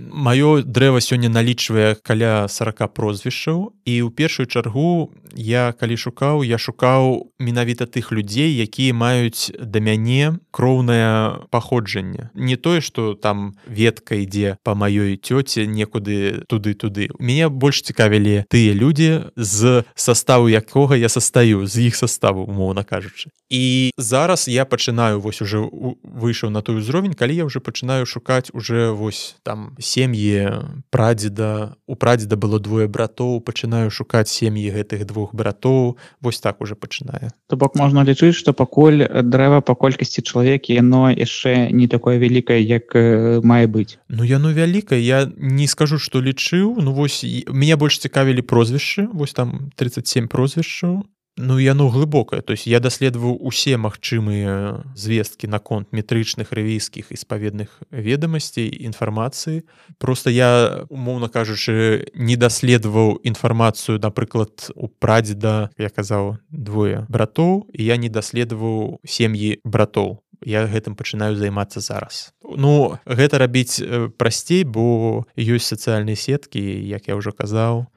[0.09, 3.73] маё дрэва сёння налічвае каля 40 прозвішчаў.
[3.85, 9.79] І ў першую чаргу я калі шукаў я шукаў менавіта тых людзей якія маюць да
[9.79, 12.29] мяне кроўнае паходжанне.
[12.33, 17.09] Не тое что там ветка ідзе по маёй цёце некуды туды туды.
[17.19, 23.29] Мяне больш цікавілі тыя людзі з составу якога я састаю з іх составу умоўна кажучы.
[23.49, 28.05] І зараз я пачынаю вось уже выйшаў на той узровень ўзровень калі я уже пачынаю
[28.05, 31.75] шукаць уже вось там сем'і прадзеда.
[31.85, 35.97] У прадзеда было двое братоў пачынаю шукаць сем'і гэтых двух братоў.
[36.21, 37.31] Вось так уже пачынае.
[37.49, 42.63] То бок можна лічыць что пакуль дрэва па колькасці чалавек яно яшчэ не такое вялікае
[42.63, 42.95] як
[43.43, 43.99] мае быць.
[44.07, 45.03] Ну яно вялікае.
[45.03, 46.79] Я не скажу что лічыў.
[46.79, 49.11] Ну вось меня больш цікавілі прозвішчы.
[49.11, 51.03] Вось там 37 прозвішчаў
[51.37, 57.81] Ну яно глыбокае то есть я даследаваў усе магчымыя звесткі наконт метрычных рэвійскіх і спаведных
[57.89, 59.65] ведамасцей інфармацыі
[59.97, 67.81] просто я умоўна кажучы не даследаваў інфармацыю напрыклад у прадзеда я казаў двое братоў і
[67.81, 72.33] я не даследаваў сем'і братоў я гэтым пачынаю займацца зараз.
[72.43, 73.81] Ну гэта рабіць
[74.17, 77.87] прасцей бо ёсць сацыяльныя сеткі як я ўжо казаў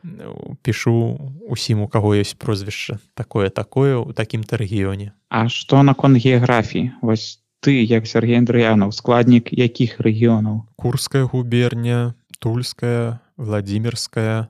[0.62, 6.92] пішу усім у каго ёсць прозвішча такое такое у такім-то рэгіёне А што наконт геаграфіі?
[7.02, 10.70] Вось ты як Сергей Андрыянаў складнік якіх рэгіёнаў?
[10.76, 14.48] Курская губерня тульская владимирская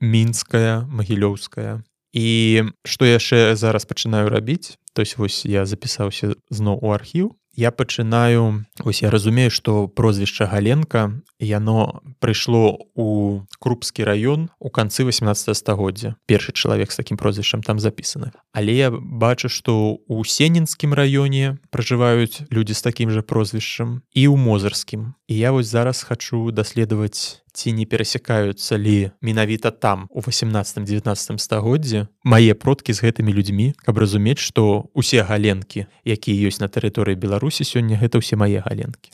[0.00, 6.92] мінская магілёўская і што яшчэ зараз пачынаю рабіць то есть вось я запісаўся зноў у
[6.92, 7.36] архіў.
[7.54, 15.04] Я пачынаю ось я разумею что прозвішча галенка яно прыйшло у крупскі раён у канцы
[15.04, 16.16] 18 стагоддзя.
[16.24, 18.32] Першы чалавек з такім прозвішчам там запісаны.
[18.52, 24.36] Але я бачу что у сенінскім раёне пражываюць людзі з такім жа прозвішчам і ў
[24.36, 31.38] мозырскім і я вось зараз хочу даследаваць ці не перасякаюцца ли менавіта там у 18-19
[31.38, 37.16] стагоддзе мае продкі з гэтымі людзьмі каб разумець что усе галенкі якія ёсць на тэрыторыі
[37.16, 39.12] беларусі сёння гэта ўсе мае галенкі.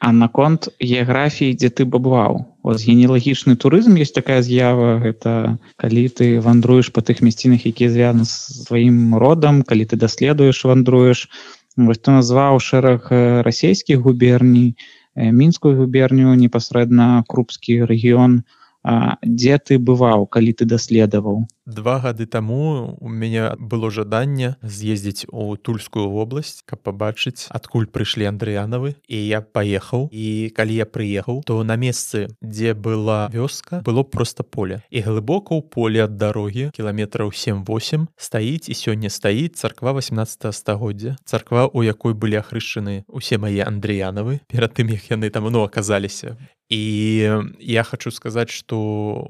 [0.00, 6.90] А наконт геаграфіі дзе ты бабваў генеалагічны турызм есть такая з'ява гэта калі ты вандруеш
[6.92, 11.30] по тых мясцінах якія звязаны з сваім родам калі ты даследуеш вандруеш.
[11.76, 13.12] Вось ты назваў шэраг
[13.44, 14.74] расійскіх губерній
[15.16, 18.42] мінскую губерню непасрэдна крупскі рэгіён
[19.22, 21.46] дзе ты бываў калі ты даследаваў?
[21.66, 28.30] Два гады таму у мяне было жаданне з'ездзіць у тульскую вобласць каб пабачыць адкуль прыйшлі
[28.30, 34.06] андрыянавы і я паехаў і калі я прыехаў то на месцы дзе была вёска было
[34.06, 34.82] просто поле.
[34.90, 41.16] І глыбока ў поле ад дарогі кіламетраў 78 стаіць і сёння стаіць царква 18 стагоддзя.
[41.26, 46.38] Царква у якой былі ахрышчаны усе мае андрыянавы перад тым як яны там ну аказаліся
[46.68, 46.82] і
[47.60, 48.78] я хочу сказаць что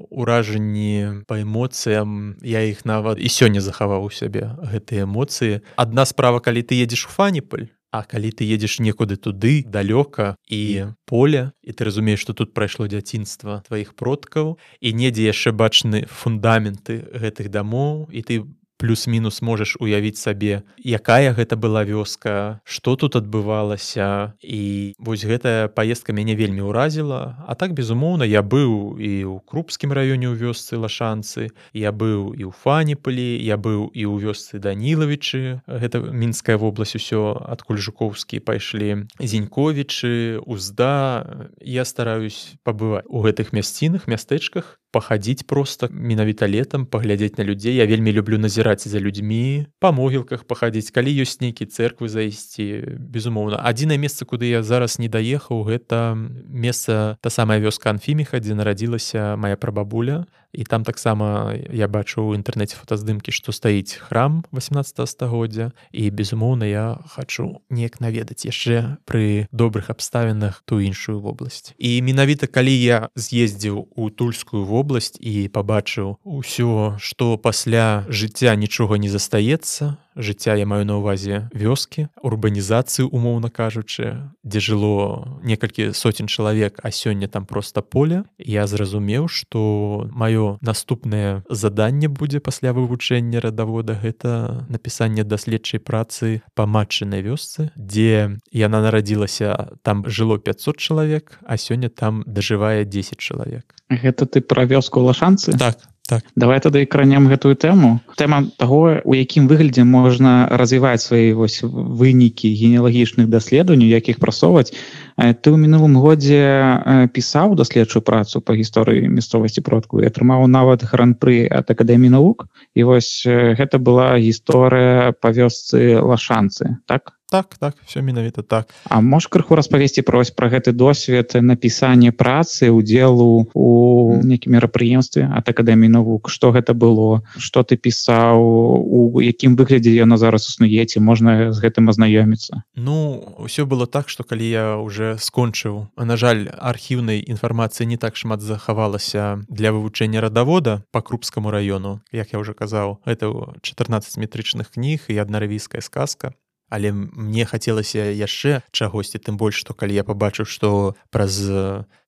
[0.09, 6.39] ўражанні па эмоцыям я іх нават і сёння захаваў у сябе гэтыя эмоцыі адна справа
[6.41, 11.71] калі ты едзеш у фаніпаль А калі ты едзеш некуды туды далёка і поле і
[11.71, 18.11] ты разумееш што тут прайшло дзяцінства тваіх продкаў і недзе яшчэ бачны фундаменты гэтых дамоў
[18.11, 18.33] і ты
[18.77, 24.33] плюс-мінус можаш уявіць сабе якая гэта была вёска что тут адбывалася.
[24.41, 27.41] І вось гэтая поездка мяне вельмі ўразіла.
[27.47, 32.47] А так безумоўна я быў і ў крупскім раёне ў вёсцы лашанцы я быў і
[32.47, 39.09] ў фаніпалі я быў і ў вёсцы данілавічы гэта мінская вобласць усё адкуль жукоўскі пайшлі
[39.19, 41.49] зеньковічы узда.
[41.61, 47.75] Я стараюсь пабываць у гэтых мясцінах мястэчках пахадзіць просто менавіта летом паглядзець на людзей.
[47.75, 53.55] Я вельмі люблю назіраць за людзьмі па могілках пахадзіць калі ёсць нейкі церквы зайсці безумоўна
[53.63, 56.15] адзінае месца куды я зараз не даехаў гэта
[56.51, 62.39] месца та самая вёска анфіміха дзе нарадзілася моя прабабуля і там таксама я бачу ў
[62.39, 69.47] інтэрнэце фотаздымкі што стаіць храм 18 стагоддзя і безумоўна я хачу неяк наведаць яшчэ пры
[69.51, 71.75] добрых абставінах ту іншую вобласць.
[71.77, 78.97] І менавіта калі я з'ездзіў у тульскую вобласць і пабачыў усё што пасля жыцця нічога
[78.97, 86.27] не застаецца жыцця я маю на ўвазе вёскі урбанізацыі умоўна кажучы дзе жыло некалькі соцень
[86.27, 88.23] чалавек а сёння там просто поле.
[88.37, 93.93] Я зразумеў что маё наступнае заданне будзе пасля вывучэння радавода.
[93.93, 101.57] Гэта напісанне даследчай працы па матчынай вёсцы дзе яна нарадзілася там жыло 500 чалавек а
[101.57, 103.75] сёння там дажывае 10 чалавек.
[103.89, 105.57] Гэта ты пра вёску лашанцы?
[105.57, 106.23] Так Так.
[106.39, 112.47] давай тады кранем гэтую тэму тэма таго у якім выглядзе можна развіваць свае вось вынікі
[112.47, 114.71] генеалагічных даследаванняў якіх прасоўваць.
[115.19, 121.43] Ты ў мінулым годзе пісаў даследчую працу па гісторыі мясцовасці продку і атрымаў нават гран-пры
[121.51, 122.47] ад акадэміі навук.
[122.71, 128.73] І вось гэта была гісторыя па вёсцы лашанцы так так так все менавіта так.
[128.83, 135.49] А можешь крыху распавесці прось про гэты досвед напісання працы удзелу у нейкім мерапрыемстве от
[135.49, 136.29] акадэміі навук?
[136.29, 137.21] Что гэта было?
[137.37, 138.39] Что ты пісаў?
[138.87, 142.63] У якім выглядзе яно зараз існуеце можна з гэтым азнаёміцца?
[142.75, 148.15] Ну ўсё было так что калі я уже скончыў на жаль архіўнай інфармацыі не так
[148.15, 154.71] шмат захавалася для вывучэння радавода по крупскаму району як я уже казаў это 14 метрычных
[154.71, 156.33] кніг і аднаравійская сказка
[156.69, 161.39] але мне хацелася яшчэ чагосьці тым больш што калі я пабачыў што праз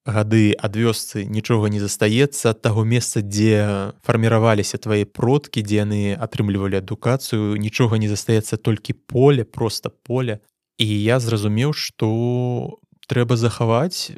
[0.10, 6.02] гады ад вёсцы нічога не застаецца ад таго месца дзе фарміраваліся твае продкі дзе яны
[6.16, 10.40] атрымлівалі адукацыю нічога не застаецца толькі поле просто поле.
[10.80, 12.08] І я зразумеў што
[13.08, 14.12] трэба захаваць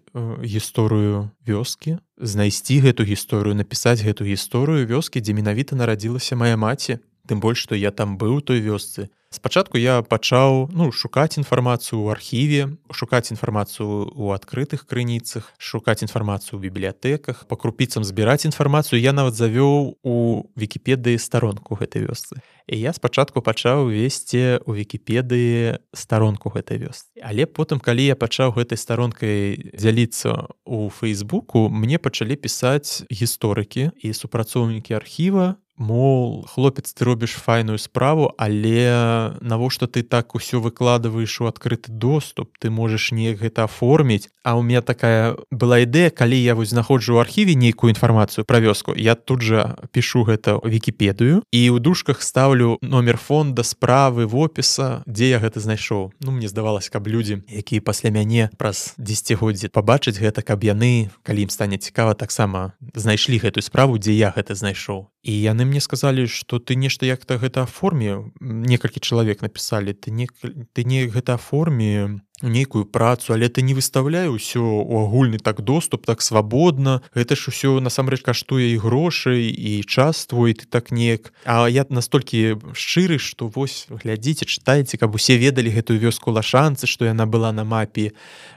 [0.44, 7.00] гісторыю вёскі знайсці гэту гісторыю напісаць гэту гісторыю вёскі дзе менавіта нарадзілася моя маці.
[7.28, 12.12] Тым больш што я там быў той вёсцы спачатку я пачаў ну шукаць інфармацыю ў
[12.12, 17.48] архіве шукаць інфармацыю ў адкрытых крыніцах шукаць інфармацыю ў бібліятэках.
[17.48, 20.16] Па крупіцам збіраць інфармацыю я нават завёў у
[20.60, 22.44] вікіпедыі старонку гэтай вёсцы.
[22.68, 27.08] І я спачатку пачаў весці у вікіпедыі старонку гэтай вёсцы.
[27.24, 34.08] Але потым калі я пачаў гэтай старонкай дзяліцца у фейсбуку мне пачалі пісаць гісторыкі і
[34.12, 41.50] супрацоўнікі архіва мол хлопец ты робіш файную справу але навошта ты так усё выкладываеш у
[41.50, 46.56] адкрыты доступ ты можаш неяк гэта оформіць а у меня такая была ідэя калі я
[46.56, 51.62] вось знаходжу ў архіве нейкую інфармацыю пра вёску я тут жа пишу гэта вікіпедыю і
[51.74, 56.14] ў дужках ставлю номер фонда справы в опіса дзе я гэта знайшоў.
[56.22, 61.46] Ну мне здавалось каб людзі якія пасля мяне праз десятгоддзі пабачыць гэта каб яны калі
[61.46, 66.28] ім стане цікава таксама знайшлі гэтую справу дзе я гэта знайшоў і яны мне сказалі
[66.28, 70.28] что ты нешта як-то гэта форме некалькі чалавек написали ты не
[70.74, 76.06] ты не гэта форме нейкую працу але ты не выставляй усё у агульны так доступ
[76.06, 77.02] так свабодна.
[77.14, 81.34] Гэта ж усё насамрэч каштуе і грошай і час твой ты так неяк.
[81.46, 87.06] А я настолькі шчыры что вось глядзіце чытаеце каб усе ведалі гэтую вёску лашанцы што
[87.06, 88.14] яна была на мапе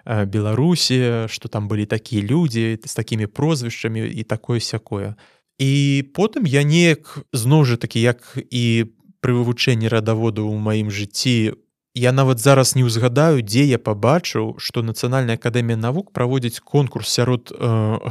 [0.07, 5.17] беларусі что там былі такія людзі з такімі прозвішчамі і такое сякое
[5.59, 8.91] і потым я неяк зноў жа такі як і
[9.21, 11.55] пры вывучэнні радаводу ў маім жыцці
[11.95, 17.55] я нават зараз не ўзгадаю дзе я пабачыў што нацыянальная акадэмія навук праводзіць конкурс сярод
[17.55, 17.59] э,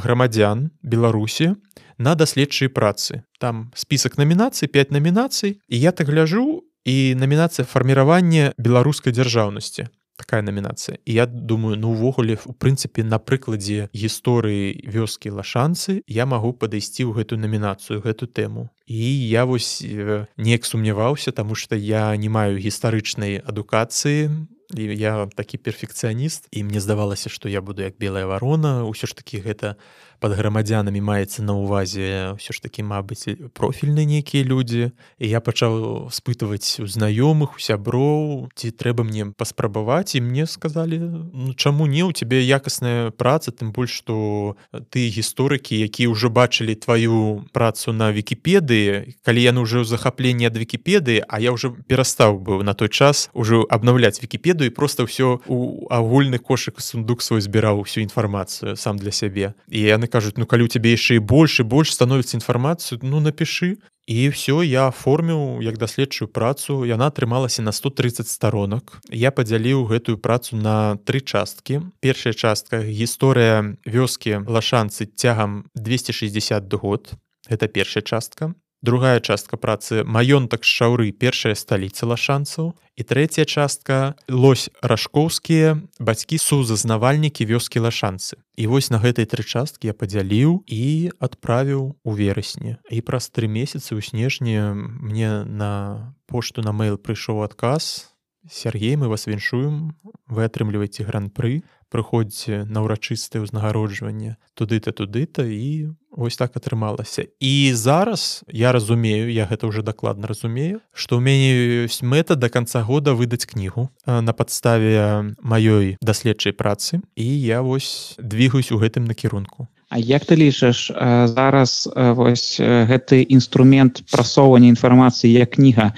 [0.00, 1.54] грамадзян беларусі
[1.98, 3.22] на даследчай працы.
[3.38, 10.42] Там спісак намінацый 5 намінацый і я так гляжу і намінацыя фарміравання беларускай дзяржаўнасці такая
[10.42, 17.04] номінацыя я думаю ну увогуле у прынцыпе на прыкладзе гісторыі вёскі лашанцы я магу падысці
[17.04, 22.58] ў гэтую намінацыю гэту тэму і я вось неяк сумняваўся таму што я не маю
[22.58, 26.48] гістарычнай адукацыі я такі перфекцыяніст.
[26.50, 28.84] І мне здавалася што я буду як белая варона.
[28.84, 29.76] Ўсё ж такі гэта
[30.24, 34.96] под грамадзянамі маецца на ўвазе ўсё ж такі мабыць профільны нейкія людзі.
[35.20, 40.16] І я пачаў спытваць у знаёмых у сяброў ці трэба мне паспрабаваць.
[40.16, 44.56] І мне сказалі ну, чаму не у тебе якасная праца тым больш што
[44.88, 51.28] ты гісторыкі якія ўжо бачылі тваю працу на вкіпедыі калі яны ўжо захапленне ад вкіпедыі
[51.28, 56.40] а я ўжо перастаў быў на той час ужо абнаўляць вкіпедыю просто ўсё у агульны
[56.40, 60.70] кошык сундук свой збіраў всю інфармацыю сам для сябе і яны кажуць ну калі у
[60.70, 65.78] цябе яшчэ і больш і больш становіцца інфармацыю ну напішы і все я оформіў як
[65.80, 69.00] даследчую працу яна атрымалася на 130 сторонок.
[69.10, 77.10] Я падзяліў гэтую працу на тры часткі першая частка гісторыя вёскі лашанцы цягам 260 год
[77.50, 78.54] это першая частка
[78.84, 87.48] другая частка працы маёнтак шаўры першая сталіца лашанцаў і трэцяя частка лось ражкоўскія бацькі сузазнавальнікі
[87.48, 92.76] вёскі лашанцы і вось на гэтай тры часткі я падзяліў і адправіў у верасні.
[92.92, 98.12] І праз тры месяцы ў снежні мне на пошту на mail прыйшоў адказ.
[98.44, 99.96] Сергей мы вас віншуем
[100.28, 101.64] вы атрымліваеце гран-пры
[101.94, 107.30] прыходзіце на ўрачыстае ўзнагароджванне туды-то туды-то і ось так атрымалася.
[107.38, 111.50] І зараз я разумею я гэта уже дакладна разумею что ў мяне
[111.86, 118.18] ёсць мэта до конца года выдаць кнігу на подставе маёй даследчай працы і я вось
[118.18, 119.70] двигаюсь у гэтым накірунку.
[119.88, 120.90] А як ты лічаш
[121.30, 125.94] зараз вось гэты інструмент прасоўвання інфармацыі як кніга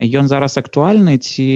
[0.00, 1.46] ён зараз актуальны ці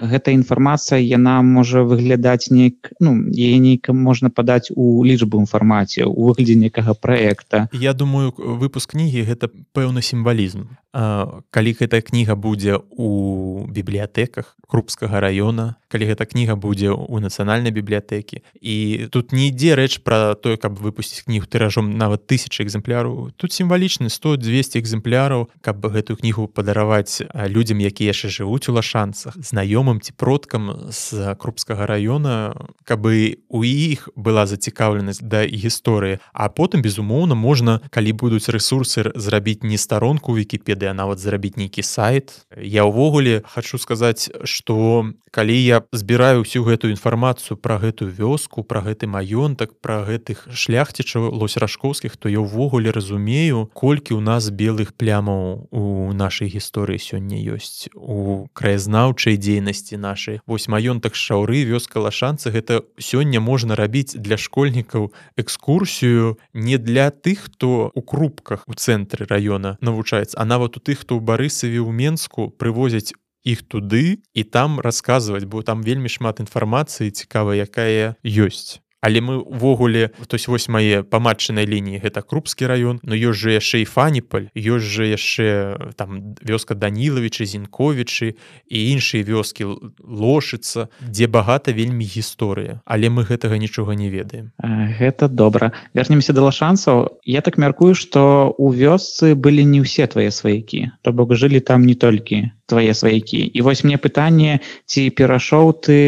[0.00, 6.30] гэта інфармацыя яна можа выглядаць нейк ну яе нейкам можна падаць у лічбу інфармацыі у
[6.30, 7.68] выглядзе некага праекта?
[7.72, 10.66] Я думаю выпуск кнігі гэта пэўны сімвалізм.
[10.90, 18.42] Калі гэтая кніга будзе у бібліятэках крупскага района калі гэта кніга будзе ў нацыянальнай бібліятэкі
[18.58, 18.74] і
[19.10, 23.30] тут не ідзе рэч пра тое каб выпусціць кнігу тыражом нават тысячи экземпляраў.
[23.38, 29.38] Тут сімвалічны 100 200 экземпляраў каб гэтую кнігу падараваць людзям якія яшчэ жывуць у лашанцах
[29.38, 36.18] знаёмым ці продкам з крупскага района каб у іх была зацікаўленасць да гісторыі.
[36.34, 41.82] А потым безумоўна можна калі будуць ресурсы зрабіць не старонку вкіпед ведае нават зрабіць нейкі
[41.82, 42.46] сайт.
[42.56, 48.80] Я ўвогуле хочу сказаць что калі я збіраю всю гэтую інфармацыю про гэтую вёску про
[48.80, 54.96] гэты маёнтак про гэтых шляхцічаў лось рашковскіх то я ўвогуле разумею колькі у нас белых
[54.96, 57.59] плямаў у нашай гісторыі сёння ёсць
[57.94, 60.40] у краязнаўчай дзейнасці нашай.
[60.46, 67.50] Вось маёнтак шаўры вёска лашанцы гэта сёння можна рабіць для школьнікаў экскурсію не для тых
[67.50, 71.90] хто у крупках у цэнтры района навучаецца а нават у тых хто ў барысаве ў
[71.90, 73.12] менску прывозяць
[73.44, 79.38] іх туды і там расказваць бо там вельмі шмат інфармацыі цікава якая ёсць але мы
[79.40, 83.86] увогуле тось вось мае па матчынай лініі гэта крупскі раён но ёсць жа яшчэ і
[83.88, 85.48] фаніпаль ёсць жа яшчэ
[85.96, 88.36] там вёска данілавічы зінковічы
[88.68, 89.66] і іншыя вёскі
[90.00, 92.80] лошыцца дзе багата вельмі гісторыя.
[92.84, 94.52] Але мы гэтага нічога не ведаем.
[94.60, 95.72] Гэта добра.
[95.94, 97.20] Вярнемся да лашанцаў.
[97.24, 100.92] Я так мяркую што у вёсцы былі не ўсе твае сваякі.
[101.02, 105.98] То бок жылі там не толькі твае сваякі і вось мне пытанне ці перашоў ты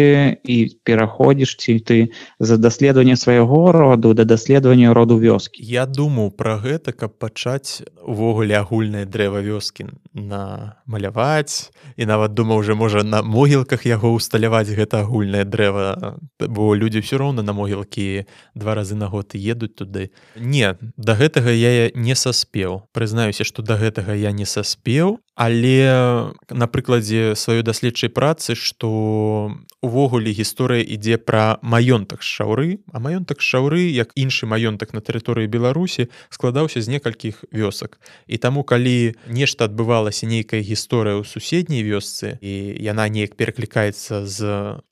[0.46, 0.56] і
[0.86, 1.98] пераходзіш ці ты
[2.38, 8.54] за даследаванне свайго роду да даследавання роду вёскі я думаю про гэта каб пачаць увогуле
[8.54, 15.02] агульнае дрэва вёскі на маляваць і нават думаў уже можа на могілках яго усталяваць гэта
[15.02, 20.10] агульнае дрэва бо людзі ўсё роўна на могілкі два разы на год едуць туды.
[20.36, 22.86] Не да гэтага я не саспеў.
[22.92, 30.30] Прызнаюся што да гэтага я не саспеў але на прыкладзе сваёй даследчай працы што увогуле
[30.30, 36.78] гісторыя ідзе пра маёнтак шаўры а маёнтак шаўры як іншы маёнтак на тэрыторыі беларусі складаўся
[36.78, 37.98] з некалькіх вёсак.
[38.30, 44.38] І таму калі нешта адбывалася нейкая гісторыя ў суседняй вёсцы і яна неяк пераклікаецца з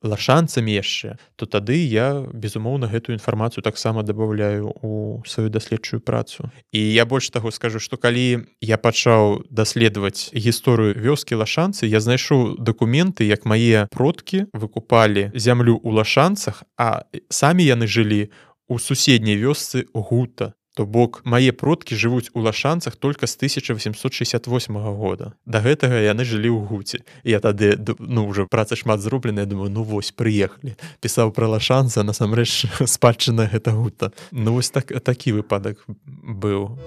[0.03, 6.51] лашанцамі яшчэ то тады я безумоўна гэтую інфармацыю таксама дабаўляю у сваю даследчую працу.
[6.75, 12.59] І я больш таго скажу што калі я пачаў даследаваць гісторыю вёскі лашанцы я знайшоў
[12.59, 14.80] дакументы як мае продкі выкупалі
[15.35, 18.33] зямлю ў лашанцах а самі яны жылі
[18.71, 20.55] у суседняй вёсцы гута.
[20.77, 25.35] То бок мае продкі жывуць у лашанцах только з 1868 года.
[25.45, 27.03] Да гэтага яны жылі ў гуце.
[27.27, 32.71] Я тады ну уже праца шмат зробленая думаю ну вось прыехалі пісаў пра лашанца насамрэч
[32.87, 34.15] спадчына гэта гута.
[34.31, 36.79] Ну вось так такі выпадак быў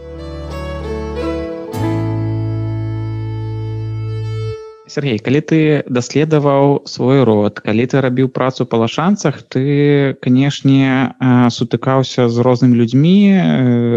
[4.93, 11.17] Сергей калі ты даследаваў свой род калі ты рабіў працу па лашанцах ты канешне
[11.49, 13.17] сутыкаўся з рознымі людзьмі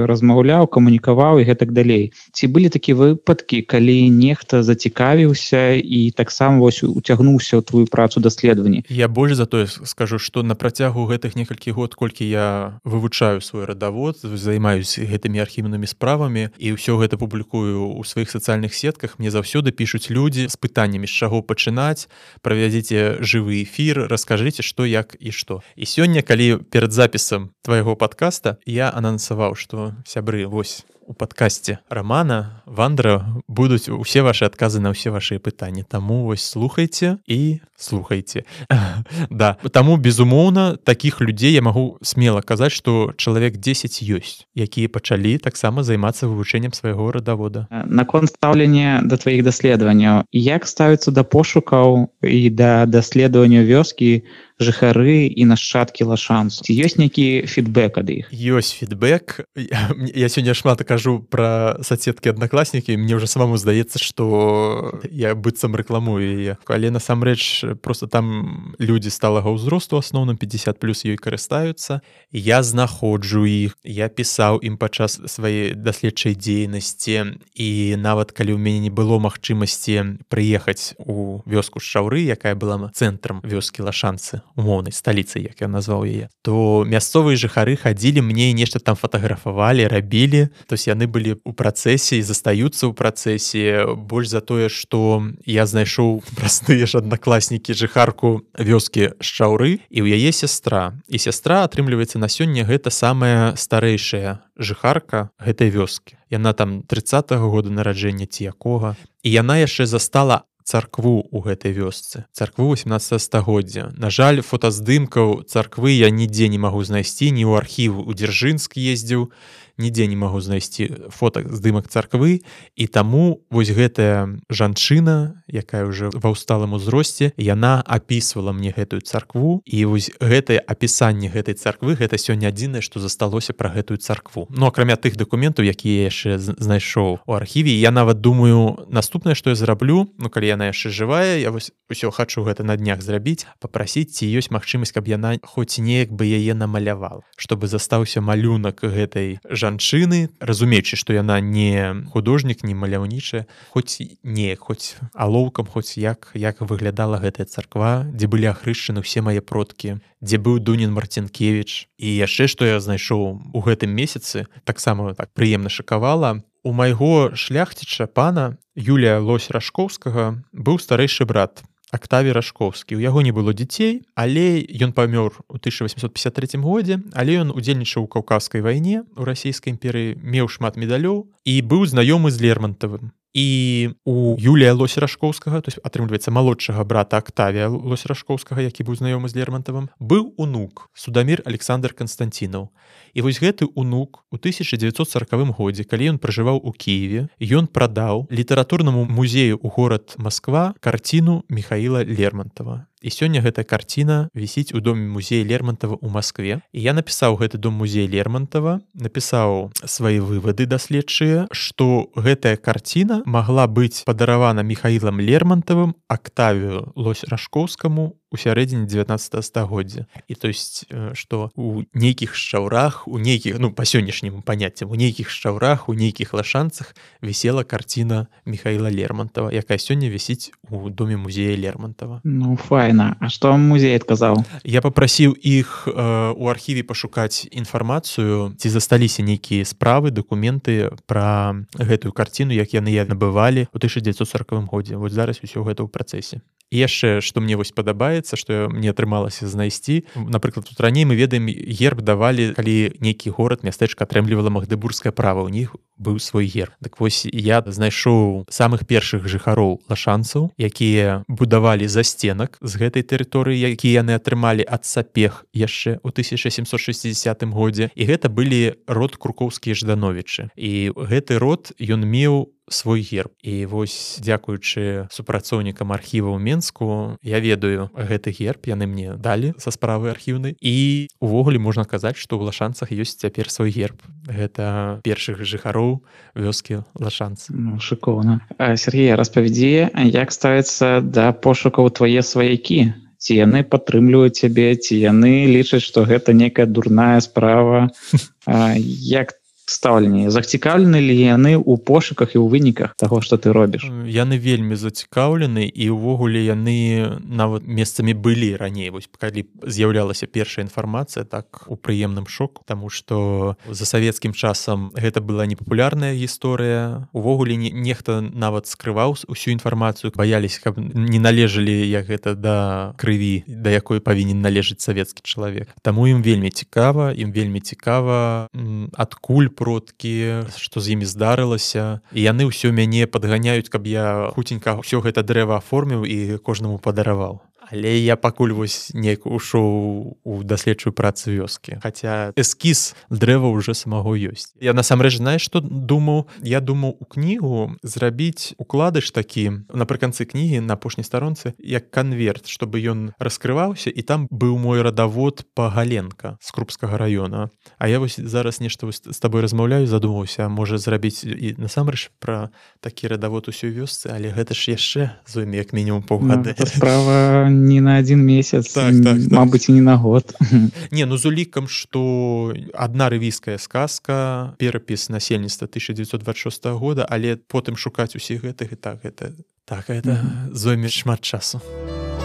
[0.09, 2.17] размаўляў камунікаваў і гэтак далей.
[2.33, 8.89] Ці былі такія выпадкі калі нехта зацікавіўся і таксама вось уцягнуўся ў твою працу даследаванні
[8.89, 13.69] я больш за тое скажу што на працягу гэтых некалькі год колькі я вывучаю свой
[13.69, 19.77] радавод займаюсь гэтымі архівнымі справамі і ўсё гэта публікую ў сваіх сацыяльных сетках мне заўсёды
[19.77, 22.07] пішуць людзі з пытаннямі з чаго пачынаць
[22.47, 25.63] правядзіце жывы эфір раскажыце што як і што.
[25.75, 32.63] І сёння калі перад запісам твайго подкаста я анансаваў што сябры вось у падкасці рамана
[32.67, 38.45] вандра будуць усе ваши адказы на ўсе ваши пытанні таму вось слухайте і слухайте.
[39.31, 45.39] Да таму безумоўна таких людзей я магу смело казаць что чалавек 10 ёсць якія пачалі
[45.39, 52.51] таксама займацца вывучэннем свайго радавода наконт стаўлення да тваіх даследаванняў як ставіцца да пошукаў і
[52.51, 54.27] да даследавання вёскі
[54.59, 56.65] жыхары і нашчадкі лашанцу.
[56.65, 58.25] Ці ёсць нейкі фідбэк ад іх?
[58.33, 59.45] Ёсць фідбэк.
[59.57, 66.25] Я, сёння шмат кажу пра соцсеткі аднакласнікі мне ўжо самому здаецца што я быццам рэкламую
[66.25, 66.57] яе.
[66.73, 72.01] Але насамрэч просто там людзі сталага ўзросту асноўным 50 плюс ёй карыстаюцца.
[72.33, 77.45] Я знаходжу іх я пісаў ім падчас сваёй даследчай дзейнасці.
[77.53, 83.45] І нават калі ў мяне не было магчымасці прыехаць у вёску шчаўры якая была цэнтрам
[83.45, 88.95] вёскі лашанцы умоўнай сталіцы як я назваў яе то мясцовыя жыхары хадзілі мне нешта там
[88.95, 90.49] фатаграфавалі рабілі.
[90.67, 93.63] То есть яны былі у працэсе і застаюцца ў працэсе.
[93.99, 100.31] Больш за тое что я знайшоў простыя ж аднакласнікі жыхарку вёскі шчаўры і ў яе
[100.31, 100.95] сястра.
[101.11, 106.15] І сястра атрымліваецца на сёння гэта самая старэйшая жыхарка гэтай вёскі.
[106.31, 108.97] Яна там 30 -го года нараджэння ці якога.
[109.23, 112.27] І яна яшчэ застала царкву у гэтай вёсцы.
[112.35, 113.95] Царкву 18 стагоддзя.
[113.95, 119.31] На жаль фотаздымкаў царквы я нідзе не магу знайсці ні ў архіву у дзяржынск ездзіў
[119.79, 122.43] нідзе не магу знайсці фотак здымак царквы.
[122.77, 129.63] І таму вось гэтая жанчына якая уже ва ўсталым узросце яна апісвала мне гэтую царкву.
[129.65, 134.49] І вось гэтае апісанне гэтай царквы гэта сёння адзінае што засталося пра гэтую царкву.
[134.51, 139.57] Ну акрамя тых дакументаў якія яшчэ знайшоў у архіве я нават думаю наступнае што я
[139.57, 144.17] зраблю Ну калі яна яшчэ жывая я вось усё хачу гэта на днях зрабіць попрасіць
[144.17, 149.66] ці ёсць магчымасць каб яна хоць неяк бы яе намалявал чтобы застаўся малюнак гэтай жанчыны
[149.67, 153.45] жанчыны разумеючы што яна не художнік не маляўнічая
[153.75, 159.43] хоць не хоць алоўкам хоць як як выглядала гэтая царква дзе былі ахрышчаны ўсе мае
[159.43, 165.33] продкі дзе быў дунін марцінкевич і яшчэ што я знайшоў у гэтым месяцы таксама так
[165.33, 166.43] прыемна шакавала.
[166.63, 171.63] У майго шляхціча пана Юлія лось рашкоўскага быў старэйшы брат
[171.97, 177.57] Актаві рашковскі у яго не было дзяцей але ён памёр у 1853 годзе але ён
[177.57, 183.17] удзельнічаў у каўказскай вайне у расійскай імперыі меў шмат медалёў і быў знаёмы з лермантавым
[183.37, 188.97] і у Юлія лось рашкоўскага то есть атрымліваецца малодшага брата Актавія лось рашкоўскага які быў
[188.97, 192.73] знаёмы з лермантавым быў унук судамир Александр Константинов
[193.13, 199.05] і вось гэты унук у 1940 годзе калі ён пражываў у Киеве ён прадаў літаратурнаму
[199.05, 205.47] музею у горад Москва карціну Михаила Лермонтова і сёння гэтая карціна вісіць у доме музея
[205.47, 206.59] лермонтова у Маскве.
[206.75, 213.71] І я напісаў гэты дом музей лермонтова напісаў свае вывады даследчыя што гэтая карціна могла
[213.71, 220.07] быць падаравана михаилам лермонтовым актавію лось рашкоўскаму у сярэдзіне 19 стагоддзя.
[220.29, 225.31] І то есть что у нейкіх шчаўрах у нейкіх ну па сённяшняму паняццям у нейкіх
[225.31, 232.21] шчаўрах у нейкіх лашанцах вісела карціна михаила лермонтова якая сёння вісіць у доме музея лермонтова
[232.23, 233.17] ну фа файна.
[233.21, 234.45] А што музей адказаў?
[234.65, 235.97] Я попрасіў іх э,
[236.37, 243.09] у архіве пашукаць інфармацыю ці засталіся нейкія справы дакументы пра гэтую карціну як яны я
[243.09, 245.01] набывалі у 1940 годзе.
[245.01, 250.05] Вот зараз усё гэта ў працэсе яшчэ што мне вось падабаецца што мне атрымалася знайсці.
[250.17, 255.49] Напрыклад тут раней мы ведаем герб давалі калі нейкі горад мястэчка атрымлівала магдыбургскае права у
[255.49, 256.73] них быў свой герб.
[256.83, 263.73] Так вось я знайшоў самых першых жыхароў лашанцаў якія будавалі за сценак з гэтай тэрыторыі
[263.73, 267.91] якія яны атрымалі ад сапех яшчэ у 1760 годзе.
[267.95, 270.51] І гэта былі род крукоўскія ждановічы.
[270.57, 273.31] І гэты род ён меў свой герб.
[273.43, 280.11] І вось дзякуючы супрацоўнікам архіваў менску я ведаю гэты герб яны мне далі са справы
[280.11, 280.57] архіўнай.
[280.61, 284.03] І увогуле можна казаць што ў лашанцах ёсць цяпер свой герб.
[284.27, 286.03] Гэта першых жыхароў
[286.35, 287.55] вёскі лашанцы.
[287.55, 288.43] Ну, шыкоўна.
[288.59, 292.93] Сергея распавядзі як ставіцца да пошукаў твае сваякі?
[293.17, 297.89] Ці яны падтрымліваюць цябе ці яны лічаць што гэта некая дурная справа?
[298.47, 303.91] Як ты стаўленне зацікаўлены ли яны у пошуках і ў выніках того что ты робіш?
[304.07, 308.95] Яны вельмі зацікаўлены і ўвогуле яны нават месцамі былі раней.
[308.95, 315.19] Вось калі з'яўлялася першая інфармацыя так у прыемным шоку тому что за савецкім часам гэта
[315.21, 317.11] была непапулярная гісторыя.
[317.13, 323.43] Увогуле не нехта нават скрываў усю інфармацыю баялись каб не належалі як гэта да крыві
[323.51, 325.75] да якой павінен належыць савецкі чалавек.
[325.83, 328.47] Таму ім вельмі цікава ім вельмі цікава
[328.95, 332.05] адкуль продкі што з імі здарылася.
[332.13, 337.46] І яны ўсё мяне падганяюць каб я хуценька ўсё гэта дрэва аформіў і кожнаму падараваў
[337.71, 341.81] але я пакуль вось неяк ушоў у даследчую працу вёскі.
[341.83, 344.55] Хаця эскіз дрэва уже самого ёсць.
[344.61, 346.27] Я насамрэч знаешь что думаў?
[346.43, 352.81] Я думаў у кнігу зрабіць укладыш такі напрыканцы кнігі на апошняй старонцы як конверт чтобы
[352.83, 358.21] ён раскрываўся і там быў мой радавод по галенка з крупскага района А я вось
[358.21, 362.49] зараз нешта з тобой размаўляю задумаўся можа зрабіць і насамрэч про
[362.81, 366.55] такі радавод усёй вёсцы але гэта ж яшчэ зойме як мінімум паўгады.
[366.59, 369.33] Ну, справа не на один месяц так, так, так.
[369.33, 370.35] Мабыць не на год
[370.91, 378.17] не ну з улікам что одна рэвійская сказка перапіс насельніцтва 1926 года але потым шукаць
[378.17, 379.33] усіх гэтых і так гэта
[379.65, 380.55] так это mm -hmm.
[380.55, 382.16] зойме шмат часу а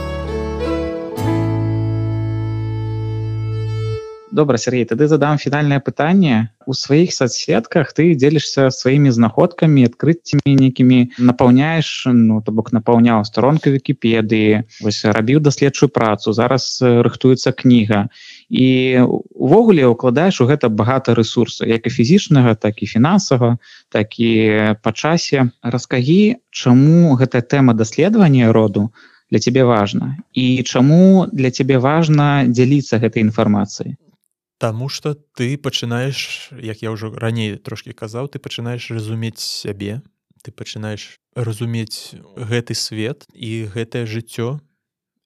[4.32, 11.00] добра Сергей тады задам фінальнае пытанне у сваіх соцсетках ты дзелішся сваімі знаходкамі адкрыццямі нейкімі
[11.20, 18.08] напаўняеш ну то бок напаўняў старонка вкіпедыі вось рабіў даследчую працу зараз рыхтуецца кніга
[18.50, 18.68] і
[19.36, 23.58] увогуле укладаеш у гэта багата ресурса як і фізічнага так і фінансава
[23.92, 24.32] так і
[24.84, 25.52] па часе.
[25.64, 28.92] Раскагі чаму гэтая тэма даследавання роду
[29.32, 34.00] для цябе важна і чаму для цябе важна дзяліцца гэтай інфармацыяй
[34.62, 40.06] Таму што ты пачынаеш як я ўжо раней трошкі казаў ты пачынаеш разумець сябе
[40.46, 44.62] ты пачынаеш разумець гэты свет і гэтае жыццё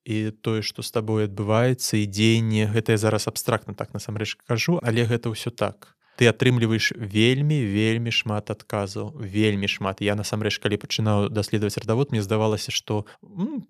[0.06, 5.04] і тое што з табой адбываецца і дзеянне гэтае зараз абстрактна так насамрэч кажу але
[5.04, 10.00] гэта ўсё так ты атрымліваеш вельмі вельмі шмат адказаў вельмі шмат.
[10.00, 13.06] Я насамрэч калі пачынаў даследаваць радавод мне здавалася што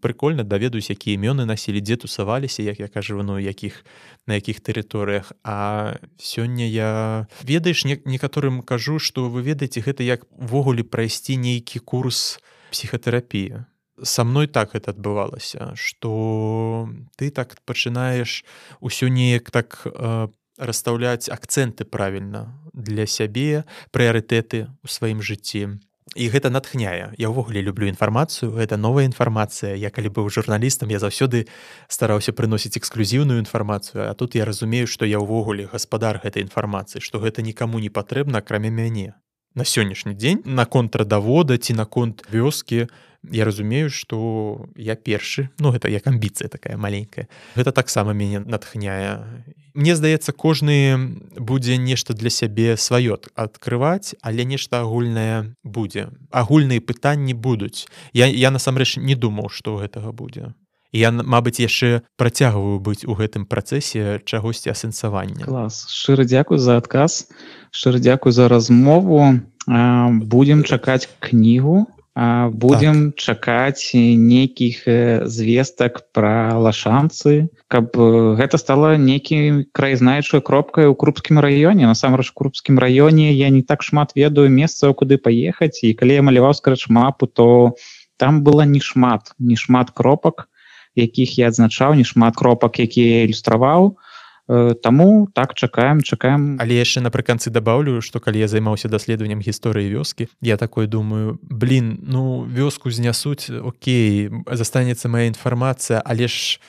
[0.02, 3.86] прыкольна даведаюсь якія імёны насілі дзе тусаваліся як я кажу ну якіх
[4.30, 10.26] на якіх тэрыторыях а сёння я ведаеш не, некаторым кажу што вы ведаеце гэта як
[10.30, 12.38] ввогуле прайсці нейкі курс
[12.70, 13.66] псіхатэрапіі
[14.04, 18.46] со мной так это адбывалася что ты так пачынаеш
[18.82, 25.80] усё неяк так по расстаўляць акцэнты правільна для сябе прыярытэты ў сваім жыцці.
[26.14, 27.18] І гэта натхняе.
[27.18, 29.74] Я ўвогуле люблю інфармацыю гэта новая інфармацыя.
[29.74, 31.50] Я калі быў журналістам я заўсёды
[31.90, 37.20] стараўся прыносіць эксклюзіўную інфармацыю А тут я разумею што я ўвогуле гаспадар гэтай інфармацыі што
[37.20, 39.18] гэта нікому не патрэбна акрамя мяне.
[39.56, 42.88] На сённяшні дзень наконт радавода ці наконт вёскі
[43.32, 47.28] я разумею што я першы ну гэта як амбіцыя такая маленькая.
[47.56, 49.44] Гэта таксама мяне натхняе.
[49.74, 50.98] Мне здаецца кожны
[51.38, 56.10] будзе нешта для сябе сваё открываць але нешта агульнае будзе.
[56.32, 57.88] Агульныя пытанні будуць.
[58.14, 60.54] Я, я насамрэч не думаў што гэтага будзе.
[60.96, 65.44] Я Мабыць яшчэ працягваю быць у гэтым працэсе чагосьці асэнсавання.
[65.44, 65.84] Клас.
[65.92, 67.28] Шчыра дзякую за адказ.
[67.76, 69.44] Шчыра дзякую за размову.
[69.68, 71.84] Будемм чакаць кнігу
[72.16, 73.20] будем так.
[73.20, 74.88] чакаць нейкіх
[75.28, 77.92] звестак пра лашанцы каб
[78.40, 81.84] гэта стала нейкі краязнайчую кропкай у крупскім раёне.
[81.84, 85.84] Насамрэч крупскім раёне я не так шмат ведаю месцаў куды паехаць.
[85.84, 87.76] І калі я маляваў скрэч мапу то
[88.18, 90.48] там было не шмат не шмат кропак
[90.96, 94.00] якіх я адзначаў не шмат кропак якія ілюстраваў.
[94.00, 94.15] Э,
[94.48, 96.58] таму так чакаем чакаем.
[96.62, 102.00] Але яшчэ напрыканцы дабаўлю што калі я займаўся даследаваннем гісторыі вёскі я такой думаю блин
[102.02, 106.62] ну вёску знясуць Окей застанецца моя інфармацыя але ж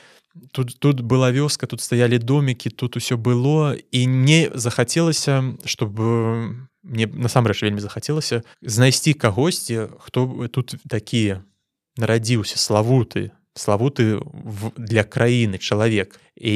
[0.52, 7.06] тут тут была вёска тут стаялі домікі тут усё было і мне захацелася чтобы мне
[7.06, 11.44] насамрэч вельмі захацелася знайсці кагосьці хто тут такія
[11.96, 14.20] нарадзіўся славуты славуты
[14.76, 16.20] для краіны чалавек.
[16.36, 16.54] І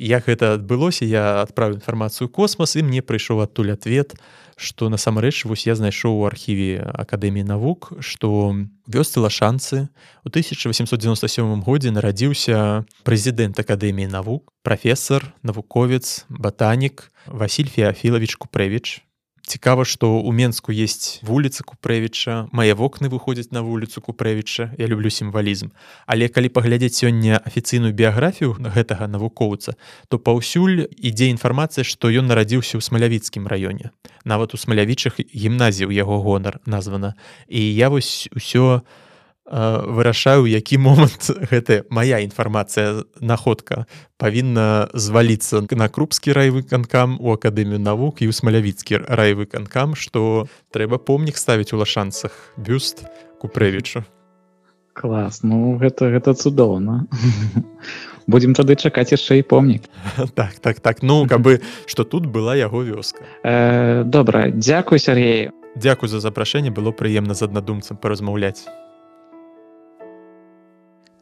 [0.00, 4.16] як гэта адбылося я адправіў інфармацыю космас і мне прыйшоў адтуль ответ
[4.56, 8.56] што насамрэч вось я знайшоў у архіве акадэміі навук што
[8.88, 9.88] вёсцы лашанцы
[10.24, 19.04] у 1897 годзе нарадзіўся прэзідэнт акадэміі навук прафесор навуковец батанік Васіль феафілавіч купрэвіч
[19.52, 24.72] цікава што ў менску есть вуліца купрэвіча мае вокны выходзяць на вуліцу купрэвіча.
[24.80, 25.76] Я люблю сімвалізм.
[26.08, 29.76] Але калі паглядзець сёння афіцыйную біяграфію гэтага навукоўца
[30.08, 33.92] то паўсюль ідзе інфармацыя што ён нарадзіўся ў смалявіцкім раёне.
[34.24, 37.12] Нават у смалявічых гімназій у яго гонар названа.
[37.52, 39.01] І я вось усё у
[39.52, 43.84] вырашаю які момант гэта моя інфармацыя находка
[44.16, 51.36] павінна зваліцца на крупскі райвыканкам у акадэмію навук і ў смалявіцкі райвыканкам што трэба помнік
[51.36, 53.04] ставіць у лашанцах бюст
[53.44, 54.08] купрэвічу.
[54.96, 57.04] Клас ну гэта гэта цудоўна.
[58.26, 59.84] Будемм тады чакаць яшчэ і помнік.
[60.34, 61.02] Так так так.
[61.04, 63.20] Ну каб бы што тут была яго вёска.
[63.44, 64.48] Э, добра.
[64.48, 68.68] Дзякуй Сергею Дякую за запрашэнне было прыемна з аднадумцам паразмаўляць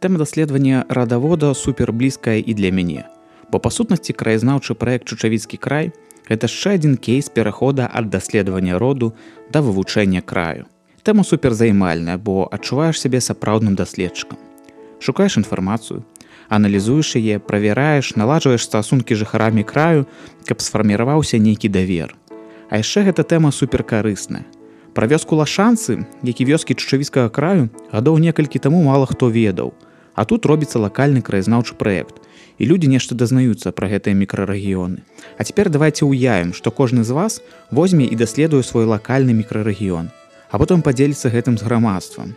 [0.00, 3.04] Тэма даследавання радавода суперблізкая і для мяне.
[3.52, 5.92] Бо па сутнасці краязнаўчы праект чучавіцкі край
[6.24, 9.12] гэта яшчэ адзін кейс перахода ад даследавання роду
[9.52, 10.64] да вывучэння краю.
[11.04, 14.40] Тэма суперзаймальная, бо адчуваеш сябе сапраўдным даследчыкам.
[15.04, 16.00] Шукаеш інфармацыю,
[16.48, 20.08] аналізуеш яе, правяраеш, наладжваеш стасункі жыхарамі краю,
[20.48, 22.16] каб сфарміраваўся нейкі давер.
[22.72, 24.48] А яшчэ гэта тэма суперкарысная.
[24.96, 29.76] Пра вёску лашанцы, які вёскі чучавіцкага краю гадоў некалькі таму мала хто ведаў,
[30.14, 32.20] А тут робіцца лакальны краязнаўчы праект.
[32.60, 35.00] І людзі нешта дазнаюцца пра гэтыя мікрарэгіёны.
[35.38, 37.40] А цяпер давайте ўявім, што кожны з вас
[37.70, 40.12] возьме і даследуе свой лакальны мікрарэгіён,
[40.50, 42.36] а потым падзеліцца гэтым з грамадствам.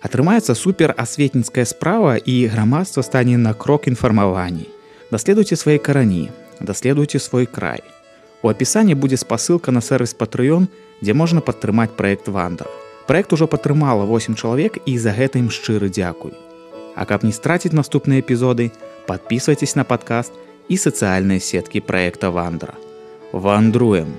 [0.00, 4.68] Атрымаецца супер асветніцкая справа і грамадства стане на крок інфармаванні.
[5.10, 7.82] Даследуйце свае карані, даследуйце свой край.
[8.42, 10.68] У апісанні будзе спасылка на сервіс патрыён,
[11.00, 12.68] дзе можна падтрымаць праект вандра.
[13.08, 16.43] Праект ужо падтрымала 8 чалавек і за гэта ім шчыры дзякуй.
[16.94, 18.70] А каб не страціць наступныя эпізоды,
[19.06, 20.32] подписывайтесь на падкаст
[20.68, 22.74] і сацыяльныя сеткі праекта вандра.
[23.32, 24.14] Вандруем!